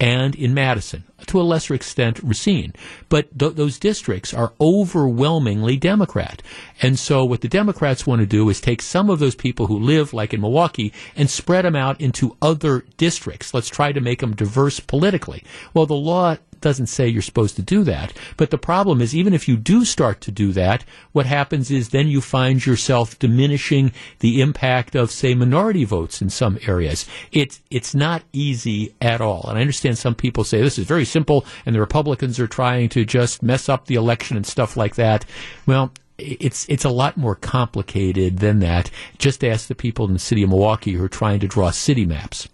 [0.00, 2.72] and in Madison, to a lesser extent Racine.
[3.08, 6.42] But th- those districts are overwhelmingly Democrat.
[6.82, 9.78] And so what the Democrats want to do is take some of those people who
[9.78, 13.54] live, like in Milwaukee, and spread them out into other districts.
[13.54, 15.44] Let's try to make them diverse politically.
[15.72, 18.14] Well, the law doesn't say you're supposed to do that.
[18.38, 21.90] But the problem is, even if you do start to do that, what happens is
[21.90, 27.06] then you find yourself diminishing the impact of, say, minority votes in some areas.
[27.30, 29.44] It's, it's not easy at all.
[29.46, 32.88] And I understand some people say this is very simple and the Republicans are trying
[32.88, 35.26] to just mess up the election and stuff like that.
[35.66, 38.88] Well, it's it's a lot more complicated than that.
[39.18, 42.06] Just ask the people in the city of Milwaukee who are trying to draw city
[42.06, 42.48] maps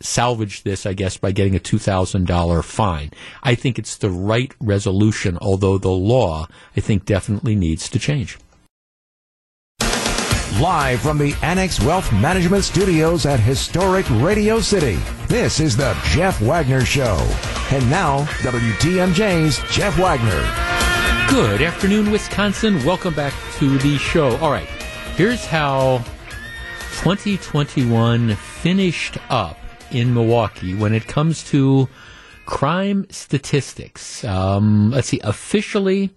[0.00, 3.10] salvage this, I guess, by getting a $2,000 fine.
[3.42, 6.46] I think it's the right resolution, although the law,
[6.76, 8.38] I think, definitely needs to change.
[10.60, 16.40] Live from the Annex Wealth Management Studios at historic Radio City, this is the Jeff
[16.40, 17.16] Wagner Show.
[17.72, 20.42] And now, WTMJ's Jeff Wagner.
[21.28, 22.84] Good afternoon, Wisconsin.
[22.84, 24.36] Welcome back to the show.
[24.36, 24.68] All right,
[25.16, 26.04] here's how
[27.04, 29.58] 2021 finished up
[29.90, 31.86] in Milwaukee when it comes to
[32.46, 34.24] crime statistics.
[34.24, 36.14] Um, let's see, officially,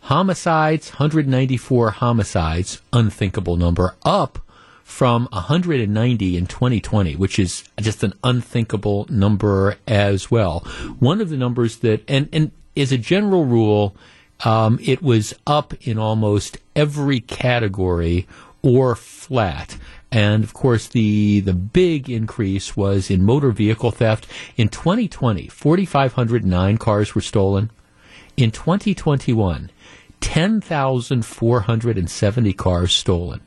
[0.00, 4.38] homicides, 194 homicides, unthinkable number, up
[4.84, 10.60] from 190 in 2020, which is just an unthinkable number as well.
[10.98, 13.96] One of the numbers that, and, and as a general rule,
[14.44, 18.28] um, it was up in almost every category
[18.60, 19.78] or flat.
[20.10, 24.26] And of course, the, the big increase was in motor vehicle theft.
[24.56, 27.70] In 2020, 4,509 cars were stolen.
[28.36, 29.70] In 2021,
[30.20, 33.40] 10,470 cars stolen.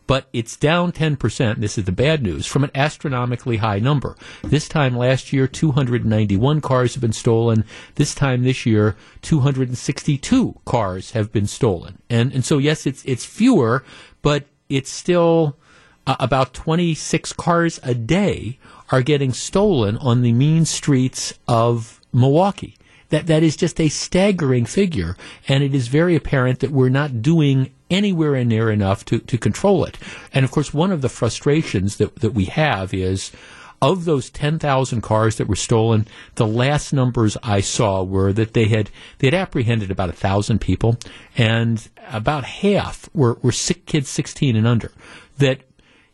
[0.09, 1.61] But it's down 10%.
[1.61, 4.17] This is the bad news from an astronomically high number.
[4.43, 7.65] This time last year, 291 cars have been stolen.
[7.95, 11.99] This time this year, 262 cars have been stolen.
[12.11, 13.85] And, and so, yes, it's, it's fewer,
[14.23, 15.57] but it's still,
[16.07, 18.59] uh, about 26 cars a day
[18.91, 22.77] are getting stolen on the mean streets of Milwaukee.
[23.09, 27.21] That, that is just a staggering figure, and it is very apparent that we're not
[27.21, 29.99] doing anywhere near enough to, to control it.
[30.33, 33.31] And of course, one of the frustrations that, that we have is
[33.83, 38.67] of those 10,000 cars that were stolen, the last numbers I saw were that they
[38.67, 40.97] had they had apprehended about a thousand people,
[41.37, 44.93] and about half were, were sick kids 16 and under.
[45.39, 45.63] That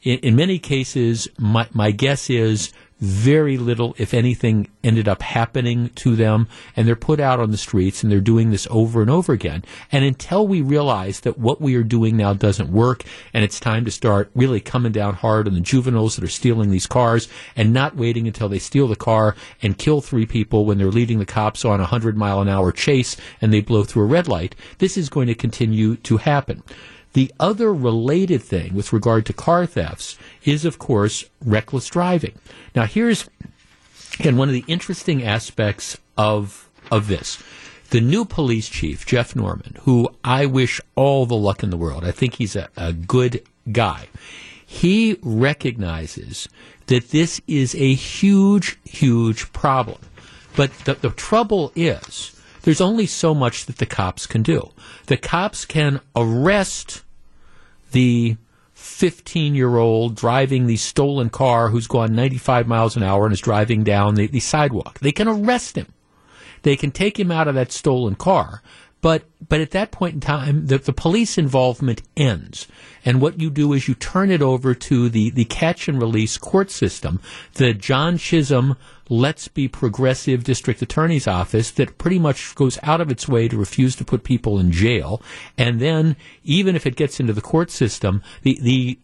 [0.02, 5.88] in, in many cases, my, my guess is very little, if anything, ended up happening
[5.90, 9.10] to them, and they're put out on the streets, and they're doing this over and
[9.10, 9.64] over again.
[9.92, 13.84] And until we realize that what we are doing now doesn't work, and it's time
[13.84, 17.72] to start really coming down hard on the juveniles that are stealing these cars, and
[17.72, 21.26] not waiting until they steal the car and kill three people when they're leading the
[21.26, 24.56] cops on a hundred mile an hour chase and they blow through a red light,
[24.78, 26.62] this is going to continue to happen.
[27.14, 32.34] The other related thing with regard to car thefts is, of course, reckless driving.
[32.74, 33.28] Now, here's
[34.20, 37.42] again one of the interesting aspects of of this.
[37.90, 42.04] The new police chief, Jeff Norman, who I wish all the luck in the world.
[42.04, 43.42] I think he's a, a good
[43.72, 44.08] guy.
[44.66, 46.48] He recognizes
[46.86, 49.98] that this is a huge, huge problem.
[50.54, 52.37] But the, the trouble is,
[52.68, 54.72] there's only so much that the cops can do.
[55.06, 57.02] The cops can arrest
[57.92, 58.36] the
[58.74, 63.40] 15 year old driving the stolen car who's gone 95 miles an hour and is
[63.40, 64.98] driving down the, the sidewalk.
[64.98, 65.86] They can arrest him.
[66.60, 68.62] They can take him out of that stolen car,
[69.00, 72.66] But but at that point in time, the, the police involvement ends,
[73.04, 76.36] and what you do is you turn it over to the the catch and release
[76.36, 77.20] court system.
[77.54, 78.76] The John Chisholm
[79.08, 83.56] Let's Be Progressive District Attorney's Office that pretty much goes out of its way to
[83.56, 85.22] refuse to put people in jail,
[85.56, 88.98] and then even if it gets into the court system, the the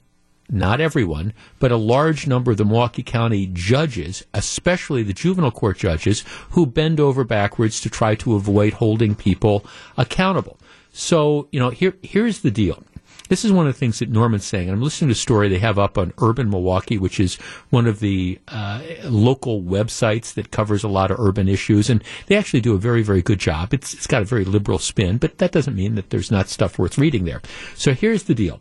[0.51, 5.79] not everyone, but a large number of the Milwaukee County judges, especially the juvenile court
[5.79, 9.65] judges, who bend over backwards to try to avoid holding people
[9.97, 10.59] accountable.
[10.93, 12.83] So, you know, here here's the deal.
[13.29, 14.69] This is one of the things that Norman's saying.
[14.69, 17.37] and I'm listening to a story they have up on Urban Milwaukee, which is
[17.71, 22.37] one of the uh, local websites that covers a lot of urban issues, and they
[22.37, 23.73] actually do a very, very good job.
[23.73, 26.79] It's, it's got a very liberal spin, but that doesn't mean that there's not stuff
[26.79, 27.41] worth reading there.
[27.75, 28.61] So here's the deal.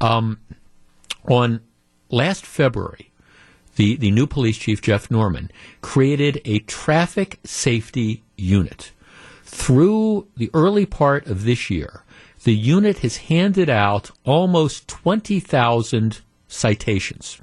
[0.00, 0.38] Um,
[1.28, 1.60] on
[2.10, 3.10] last February,
[3.76, 5.50] the, the new police chief, Jeff Norman,
[5.80, 8.92] created a traffic safety unit.
[9.44, 12.04] Through the early part of this year,
[12.44, 17.40] the unit has handed out almost 20,000 citations.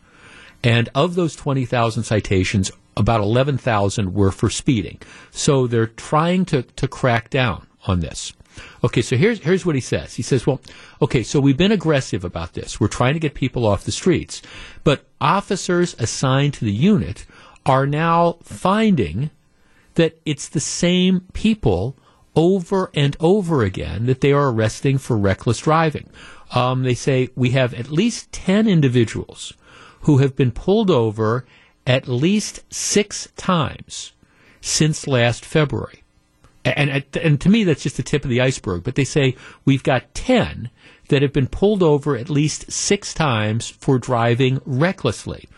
[0.64, 5.00] And of those 20,000 citations, about 11,000 were for speeding.
[5.32, 8.34] So they're trying to, to crack down on this.
[8.84, 10.16] Okay, so here's here's what he says.
[10.16, 10.62] He says, "Well,
[11.02, 12.80] okay, so we've been aggressive about this.
[12.80, 14.42] We're trying to get people off the streets,
[14.84, 17.26] but officers assigned to the unit
[17.66, 19.30] are now finding
[19.96, 21.96] that it's the same people
[22.36, 26.10] over and over again that they are arresting for reckless driving.
[26.56, 29.54] Um, they say we have at least ten individuals
[30.02, 31.46] who have been pulled over
[31.86, 34.14] at least six times
[34.62, 36.04] since last February."
[36.64, 38.84] And and to me that's just the tip of the iceberg.
[38.84, 39.36] But they say
[39.66, 40.70] we've got ten
[41.10, 45.50] that have been pulled over at least six times for driving recklessly.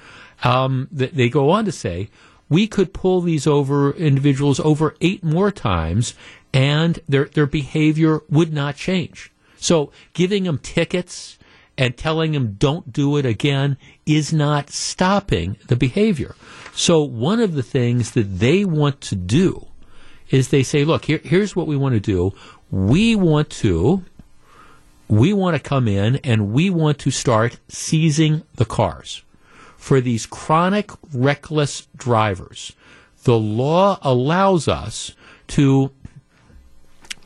[0.43, 2.09] Um, they go on to say
[2.49, 6.13] we could pull these over individuals over eight more times,
[6.53, 9.31] and their their behavior would not change.
[9.57, 11.37] So giving them tickets
[11.77, 16.35] and telling them don't do it again is not stopping the behavior.
[16.73, 19.67] So one of the things that they want to do
[20.29, 22.33] is they say, look, here, here's what we want to do.
[22.71, 24.03] We want to,
[25.07, 29.23] we want to come in and we want to start seizing the cars.
[29.77, 32.73] For these chronic reckless drivers,
[33.23, 35.13] the law allows us
[35.47, 35.91] to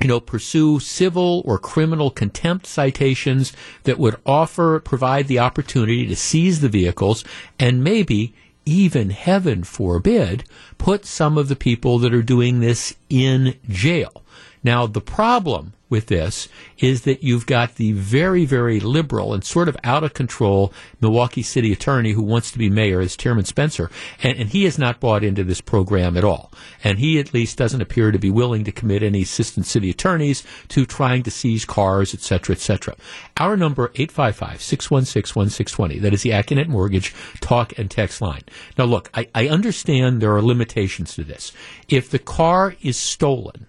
[0.02, 6.16] you know, pursue civil or criminal contempt citations that would offer, provide the opportunity to
[6.16, 7.24] seize the vehicles
[7.58, 8.34] and maybe
[8.68, 10.44] even, heaven forbid,
[10.78, 14.24] put some of the people that are doing this in jail.
[14.68, 19.70] Now, the problem with this is that you've got the very, very liberal and sort
[19.70, 23.90] of out of control Milwaukee City Attorney who wants to be mayor is Tearman Spencer,
[24.22, 26.52] and, and, he has not bought into this program at all.
[26.84, 30.44] And he at least doesn't appear to be willing to commit any assistant city attorneys
[30.68, 32.98] to trying to seize cars, et cetera, et cetera.
[33.38, 36.02] Our number, 855-616-1620.
[36.02, 38.44] That is the Accunet Mortgage talk and text line.
[38.78, 41.54] Now look, I, I understand there are limitations to this.
[41.88, 43.68] If the car is stolen,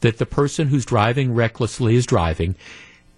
[0.00, 2.54] that the person who's driving recklessly is driving,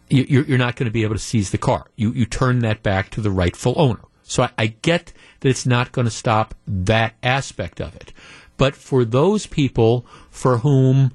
[0.09, 1.87] you're, you're not going to be able to seize the car.
[1.97, 4.01] You, you turn that back to the rightful owner.
[4.23, 8.13] So I, I get that it's not going to stop that aspect of it.
[8.57, 11.13] But for those people for whom,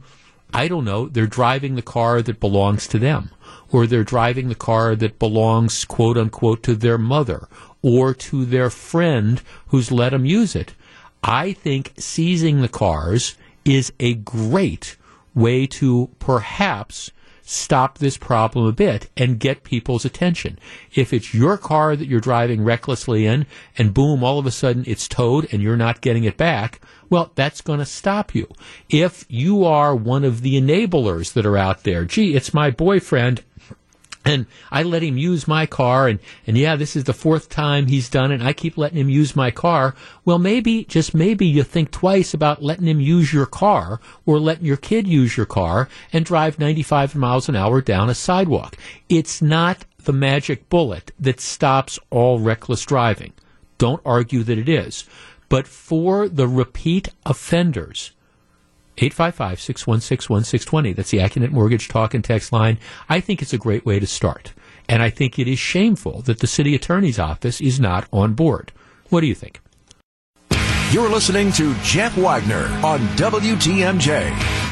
[0.54, 3.32] I don't know, they're driving the car that belongs to them,
[3.72, 7.48] or they're driving the car that belongs, quote unquote, to their mother,
[7.82, 10.74] or to their friend who's let them use it.
[11.24, 14.96] I think seizing the cars is a great
[15.36, 17.12] way to perhaps
[17.48, 20.58] stop this problem a bit and get people's attention.
[20.94, 23.46] If it's your car that you're driving recklessly in
[23.78, 27.32] and boom, all of a sudden it's towed and you're not getting it back, well,
[27.36, 28.52] that's going to stop you.
[28.90, 33.44] If you are one of the enablers that are out there, gee, it's my boyfriend
[34.26, 37.86] and I let him use my car and, and yeah, this is the fourth time
[37.86, 38.42] he's done it.
[38.42, 39.96] I keep letting him use my car.
[40.26, 44.66] Well, maybe, just maybe you think twice about letting him use your car or letting
[44.66, 48.76] your kid use your car and drive 95 miles an hour down a sidewalk.
[49.08, 53.34] It's not the magic bullet that stops all reckless driving.
[53.78, 55.06] Don't argue that it is.
[55.50, 58.12] But for the repeat offenders,
[58.98, 60.94] 855 616 1620.
[60.94, 62.78] That's the Accunet Mortgage Talk and Text line.
[63.10, 64.54] I think it's a great way to start.
[64.88, 68.72] And I think it is shameful that the city attorney's office is not on board.
[69.10, 69.62] What do you think?
[70.92, 74.65] You're listening to Jeff Wagner on WTMJ.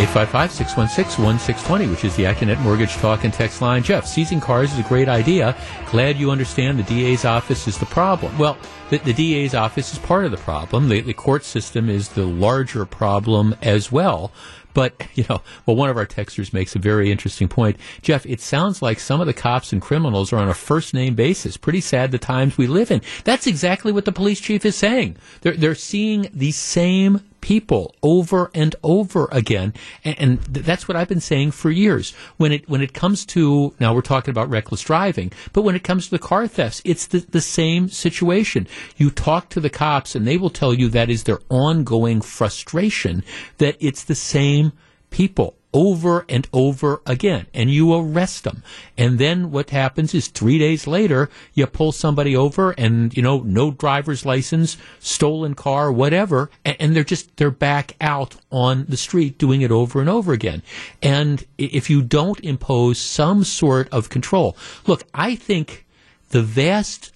[0.00, 3.82] 855 616 1620, which is the Accunet Mortgage Talk and Text line.
[3.82, 5.54] Jeff, seizing cars is a great idea.
[5.90, 8.36] Glad you understand the DA's office is the problem.
[8.38, 8.56] Well,
[8.88, 10.88] the, the DA's office is part of the problem.
[10.88, 14.32] The, the court system is the larger problem as well.
[14.72, 17.76] But, you know, well, one of our texters makes a very interesting point.
[18.00, 21.14] Jeff, it sounds like some of the cops and criminals are on a first name
[21.14, 21.58] basis.
[21.58, 23.02] Pretty sad the times we live in.
[23.24, 25.18] That's exactly what the police chief is saying.
[25.42, 29.74] They're, they're seeing the same people over and over again.
[30.04, 32.12] And, and th- that's what I've been saying for years.
[32.36, 35.84] When it, when it comes to, now we're talking about reckless driving, but when it
[35.84, 38.66] comes to the car thefts, it's the, the same situation.
[38.96, 43.24] You talk to the cops and they will tell you that is their ongoing frustration
[43.58, 44.72] that it's the same
[45.10, 48.62] people over and over again and you arrest them.
[48.96, 53.40] And then what happens is three days later, you pull somebody over and, you know,
[53.40, 56.50] no driver's license, stolen car, whatever.
[56.64, 60.62] And, they're just, they're back out on the street doing it over and over again.
[61.02, 64.56] And if you don't impose some sort of control,
[64.86, 65.86] look, I think
[66.30, 67.12] the vast,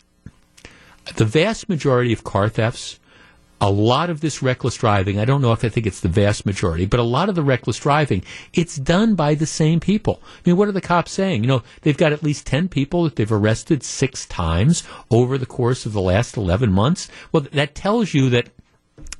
[1.17, 3.01] the vast majority of car thefts
[3.65, 6.45] a lot of this reckless driving, I don't know if I think it's the vast
[6.45, 10.21] majority, but a lot of the reckless driving, it's done by the same people.
[10.23, 11.45] I mean, what are the cops saying?
[11.45, 15.47] You know, they've got at least 10 people that they've arrested six times over the
[15.47, 17.09] course of the last 11 months.
[17.33, 18.51] Well, that tells you that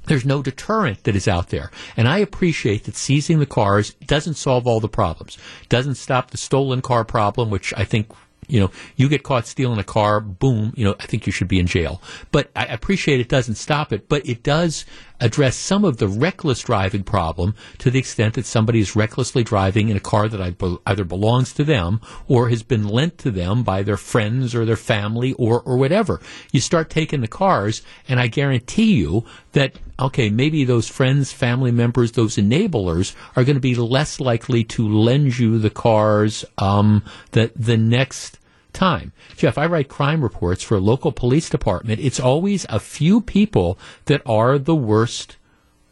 [0.09, 1.71] there's no deterrent that is out there.
[1.97, 5.39] And I appreciate that seizing the cars doesn't solve all the problems.
[5.71, 8.13] Doesn't stop the stolen car problem, which I think
[8.49, 11.49] you know, you get caught stealing a car, boom, you know, I think you should
[11.49, 12.01] be in jail.
[12.33, 14.85] But I appreciate it doesn't stop it, but it does
[15.21, 19.89] address some of the reckless driving problem to the extent that somebody is recklessly driving
[19.89, 23.83] in a car that either belongs to them or has been lent to them by
[23.83, 26.21] their friends or their family or, or whatever.
[26.53, 31.71] You start taking the cars, and I guarantee you that, okay, maybe those friends, family
[31.71, 37.03] members, those enablers are going to be less likely to lend you the cars um,
[37.33, 38.39] the, the next
[38.75, 39.13] time.
[39.37, 42.01] Jeff, I write crime reports for a local police department.
[42.01, 45.37] It's always a few people that are the worst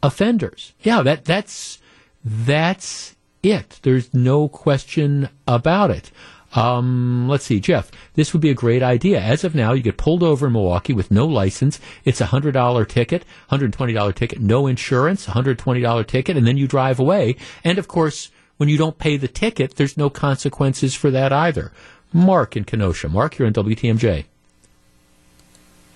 [0.03, 0.75] offenders.
[0.81, 1.79] Yeah, that that's
[2.25, 3.81] that's it.
[3.83, 6.11] There's no question about it.
[6.55, 9.21] Um, let's see, Jeff, this would be a great idea.
[9.21, 11.81] As of now, you get pulled over in Milwaukee with no license.
[12.05, 16.37] It's a hundred dollar ticket, hundred twenty dollar ticket, no insurance, hundred twenty dollar ticket,
[16.37, 17.37] and then you drive away.
[17.65, 21.73] And of course, when you don't pay the ticket, there's no consequences for that either.
[22.13, 23.09] Mark in Kenosha.
[23.09, 24.25] Mark, you're on WTMJ.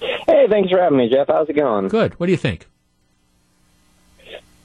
[0.00, 1.28] Hey, thanks for having me, Jeff.
[1.28, 1.88] How's it going?
[1.88, 2.18] Good.
[2.18, 2.66] What do you think?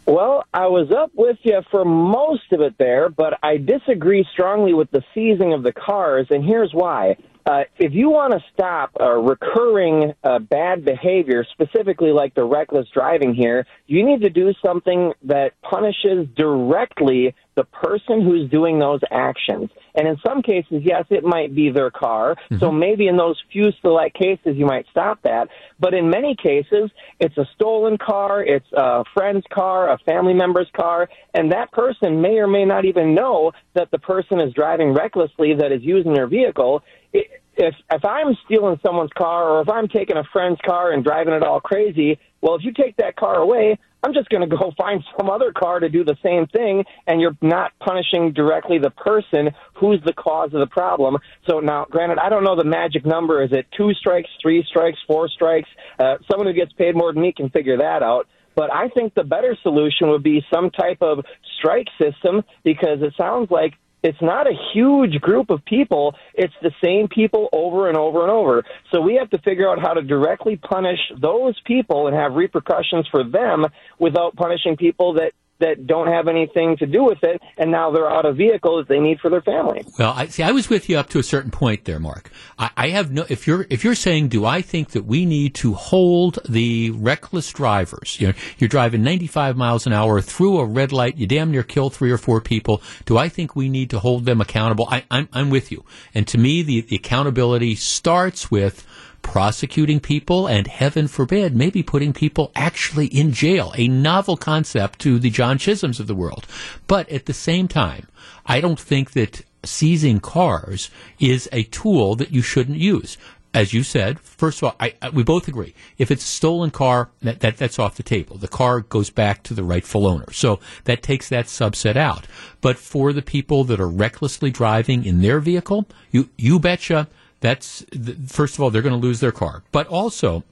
[0.06, 4.74] Well, I was up with you for most of it there, but I disagree strongly
[4.74, 7.18] with the seizing of the cars, and here's why.
[7.46, 12.88] Uh, if you want to stop uh, recurring uh, bad behavior, specifically like the reckless
[12.94, 19.02] driving here, you need to do something that punishes directly the person who's doing those
[19.12, 19.70] actions.
[19.94, 22.36] And in some cases, yes, it might be their car.
[22.36, 22.60] Mm-hmm.
[22.60, 25.50] So maybe in those few select cases, you might stop that.
[25.80, 26.90] But in many cases,
[27.20, 32.22] it's a stolen car, it's a friend's car, a family member's car, and that person
[32.22, 36.14] may or may not even know that the person is driving recklessly that is using
[36.14, 36.84] their vehicle.
[37.12, 41.04] It, if if I'm stealing someone's car or if I'm taking a friend's car and
[41.04, 44.56] driving it all crazy, well, if you take that car away, I'm just going to
[44.56, 48.80] go find some other car to do the same thing, and you're not punishing directly
[48.80, 51.18] the person who's the cause of the problem.
[51.50, 53.44] So now, granted, I don't know the magic number.
[53.44, 55.70] Is it two strikes, three strikes, four strikes?
[56.00, 58.28] Uh, someone who gets paid more than me can figure that out.
[58.56, 61.24] But I think the better solution would be some type of
[61.58, 66.16] strike system because it sounds like it's not a huge group of people.
[66.34, 68.64] It's the same people over and over and over.
[68.92, 73.08] So we have to figure out how to directly punish those people and have repercussions
[73.12, 73.66] for them
[74.00, 78.10] without punishing people that that don't have anything to do with it, and now they're
[78.10, 79.86] out of vehicles they need for their family.
[79.98, 80.44] Well, I see.
[80.44, 82.30] I was with you up to a certain point there, Mark.
[82.60, 83.26] I, I have no.
[83.30, 87.52] If you're if you're saying, do I think that we need to hold the reckless
[87.52, 88.20] drivers?
[88.20, 91.18] You know, you're driving 95 miles an hour through a red light.
[91.18, 92.82] You damn near kill three or four people.
[93.06, 94.88] Do I think we need to hold them accountable?
[94.92, 95.86] I, I'm I'm with you.
[96.14, 98.86] And to me, the, the accountability starts with
[99.22, 103.74] prosecuting people and heaven forbid, maybe putting people actually in jail.
[103.78, 106.46] A novel concept to the John Chisholms of the world.
[106.88, 108.08] But at the same time,
[108.46, 113.18] I don't think that seizing cars is a tool that you shouldn't use.
[113.54, 115.76] As you said, first of all, I, I, we both agree.
[115.98, 118.38] If it's a stolen car, that, that, that's off the table.
[118.38, 120.32] The car goes back to the rightful owner.
[120.32, 122.28] So that takes that subset out.
[122.62, 127.10] But for the people that are recklessly driving in their vehicle, you, you betcha
[127.42, 127.86] that's
[128.28, 130.44] first of all they're going to lose their car, but also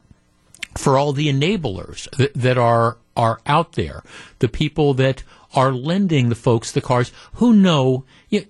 [0.78, 4.04] for all the enablers that, that are are out there,
[4.40, 5.24] the people that
[5.56, 8.04] are lending the folks the cars who know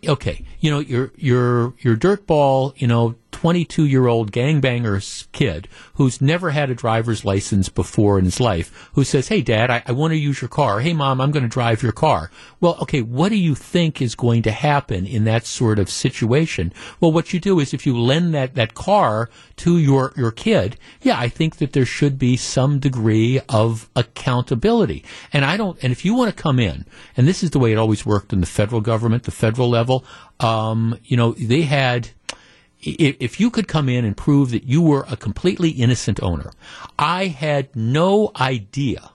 [0.08, 6.20] okay, you know, your your your dirtball, you know, 22 year old gangbanger's kid who's
[6.20, 9.94] never had a driver's license before in his life who says, Hey, dad, I, I
[9.94, 10.82] want to use your car.
[10.82, 12.32] Hey, mom, I'm going to drive your car.
[12.60, 16.74] Well, okay, what do you think is going to happen in that sort of situation?
[17.00, 20.76] Well, what you do is if you lend that, that car to your, your kid,
[21.02, 25.06] yeah, I think that there should be some degree of accountability.
[25.32, 26.86] And I don't, and if you want to come in,
[27.16, 30.04] and this is the way it always worked in the federal government, the federal level,
[30.42, 32.10] um, you know, they had,
[32.82, 36.52] if you could come in and prove that you were a completely innocent owner,
[36.98, 39.12] I had no idea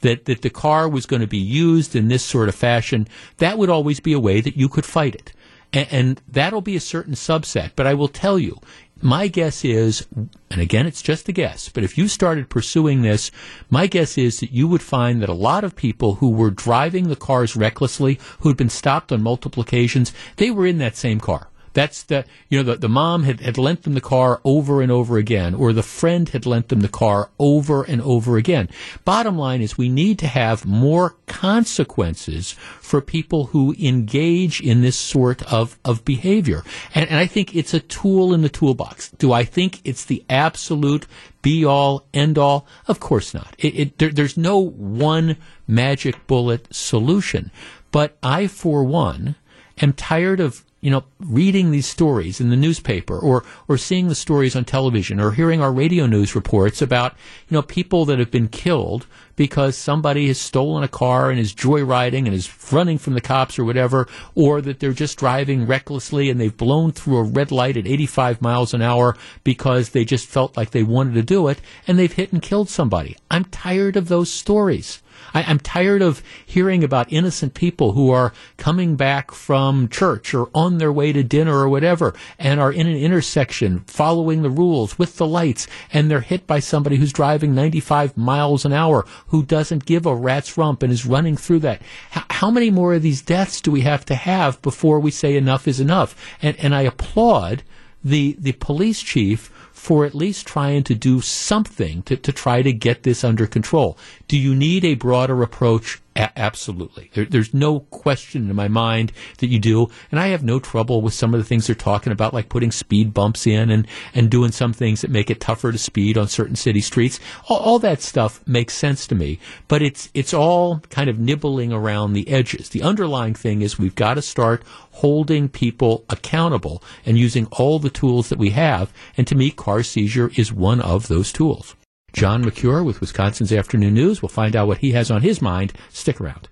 [0.00, 3.06] that, that the car was going to be used in this sort of fashion,
[3.38, 5.32] that would always be a way that you could fight it.
[5.72, 7.72] And, and that'll be a certain subset.
[7.76, 8.58] But I will tell you,
[9.02, 10.06] my guess is,
[10.50, 13.30] and again, it's just a guess, but if you started pursuing this,
[13.70, 17.08] my guess is that you would find that a lot of people who were driving
[17.08, 21.49] the cars recklessly, who'd been stopped on multiple occasions, they were in that same car.
[21.72, 24.90] That's the, you know, the, the mom had, had lent them the car over and
[24.90, 28.68] over again, or the friend had lent them the car over and over again.
[29.04, 34.96] Bottom line is we need to have more consequences for people who engage in this
[34.96, 36.64] sort of, of behavior.
[36.94, 39.10] And, and I think it's a tool in the toolbox.
[39.10, 41.06] Do I think it's the absolute
[41.42, 42.66] be all, end all?
[42.88, 43.54] Of course not.
[43.58, 45.36] It, it, there, there's no one
[45.68, 47.52] magic bullet solution.
[47.92, 49.36] But I, for one,
[49.80, 54.14] am tired of you know, reading these stories in the newspaper or, or seeing the
[54.14, 57.14] stories on television or hearing our radio news reports about,
[57.48, 59.06] you know, people that have been killed
[59.36, 63.58] because somebody has stolen a car and is joyriding and is running from the cops
[63.58, 67.76] or whatever, or that they're just driving recklessly and they've blown through a red light
[67.76, 71.60] at 85 miles an hour because they just felt like they wanted to do it
[71.86, 73.16] and they've hit and killed somebody.
[73.30, 75.02] I'm tired of those stories.
[75.34, 80.48] I, am tired of hearing about innocent people who are coming back from church or
[80.54, 84.98] on their way to dinner or whatever and are in an intersection following the rules
[84.98, 89.42] with the lights and they're hit by somebody who's driving 95 miles an hour who
[89.42, 91.82] doesn't give a rat's rump and is running through that.
[92.16, 95.36] H- how many more of these deaths do we have to have before we say
[95.36, 96.16] enough is enough?
[96.42, 97.62] And, and I applaud
[98.02, 99.50] the, the police chief
[99.80, 103.96] for at least trying to do something to, to try to get this under control.
[104.28, 106.02] Do you need a broader approach?
[106.16, 107.10] A- absolutely.
[107.14, 109.88] There, there's no question in my mind that you do.
[110.10, 112.72] And I have no trouble with some of the things they're talking about, like putting
[112.72, 116.26] speed bumps in and, and doing some things that make it tougher to speed on
[116.26, 117.20] certain city streets.
[117.48, 119.38] All, all that stuff makes sense to me.
[119.68, 122.70] But it's, it's all kind of nibbling around the edges.
[122.70, 127.90] The underlying thing is we've got to start holding people accountable and using all the
[127.90, 128.92] tools that we have.
[129.16, 131.76] And to me, car seizure is one of those tools.
[132.12, 134.22] John Mercure with Wisconsin's Afternoon News.
[134.22, 135.72] We'll find out what he has on his mind.
[135.90, 136.48] Stick around.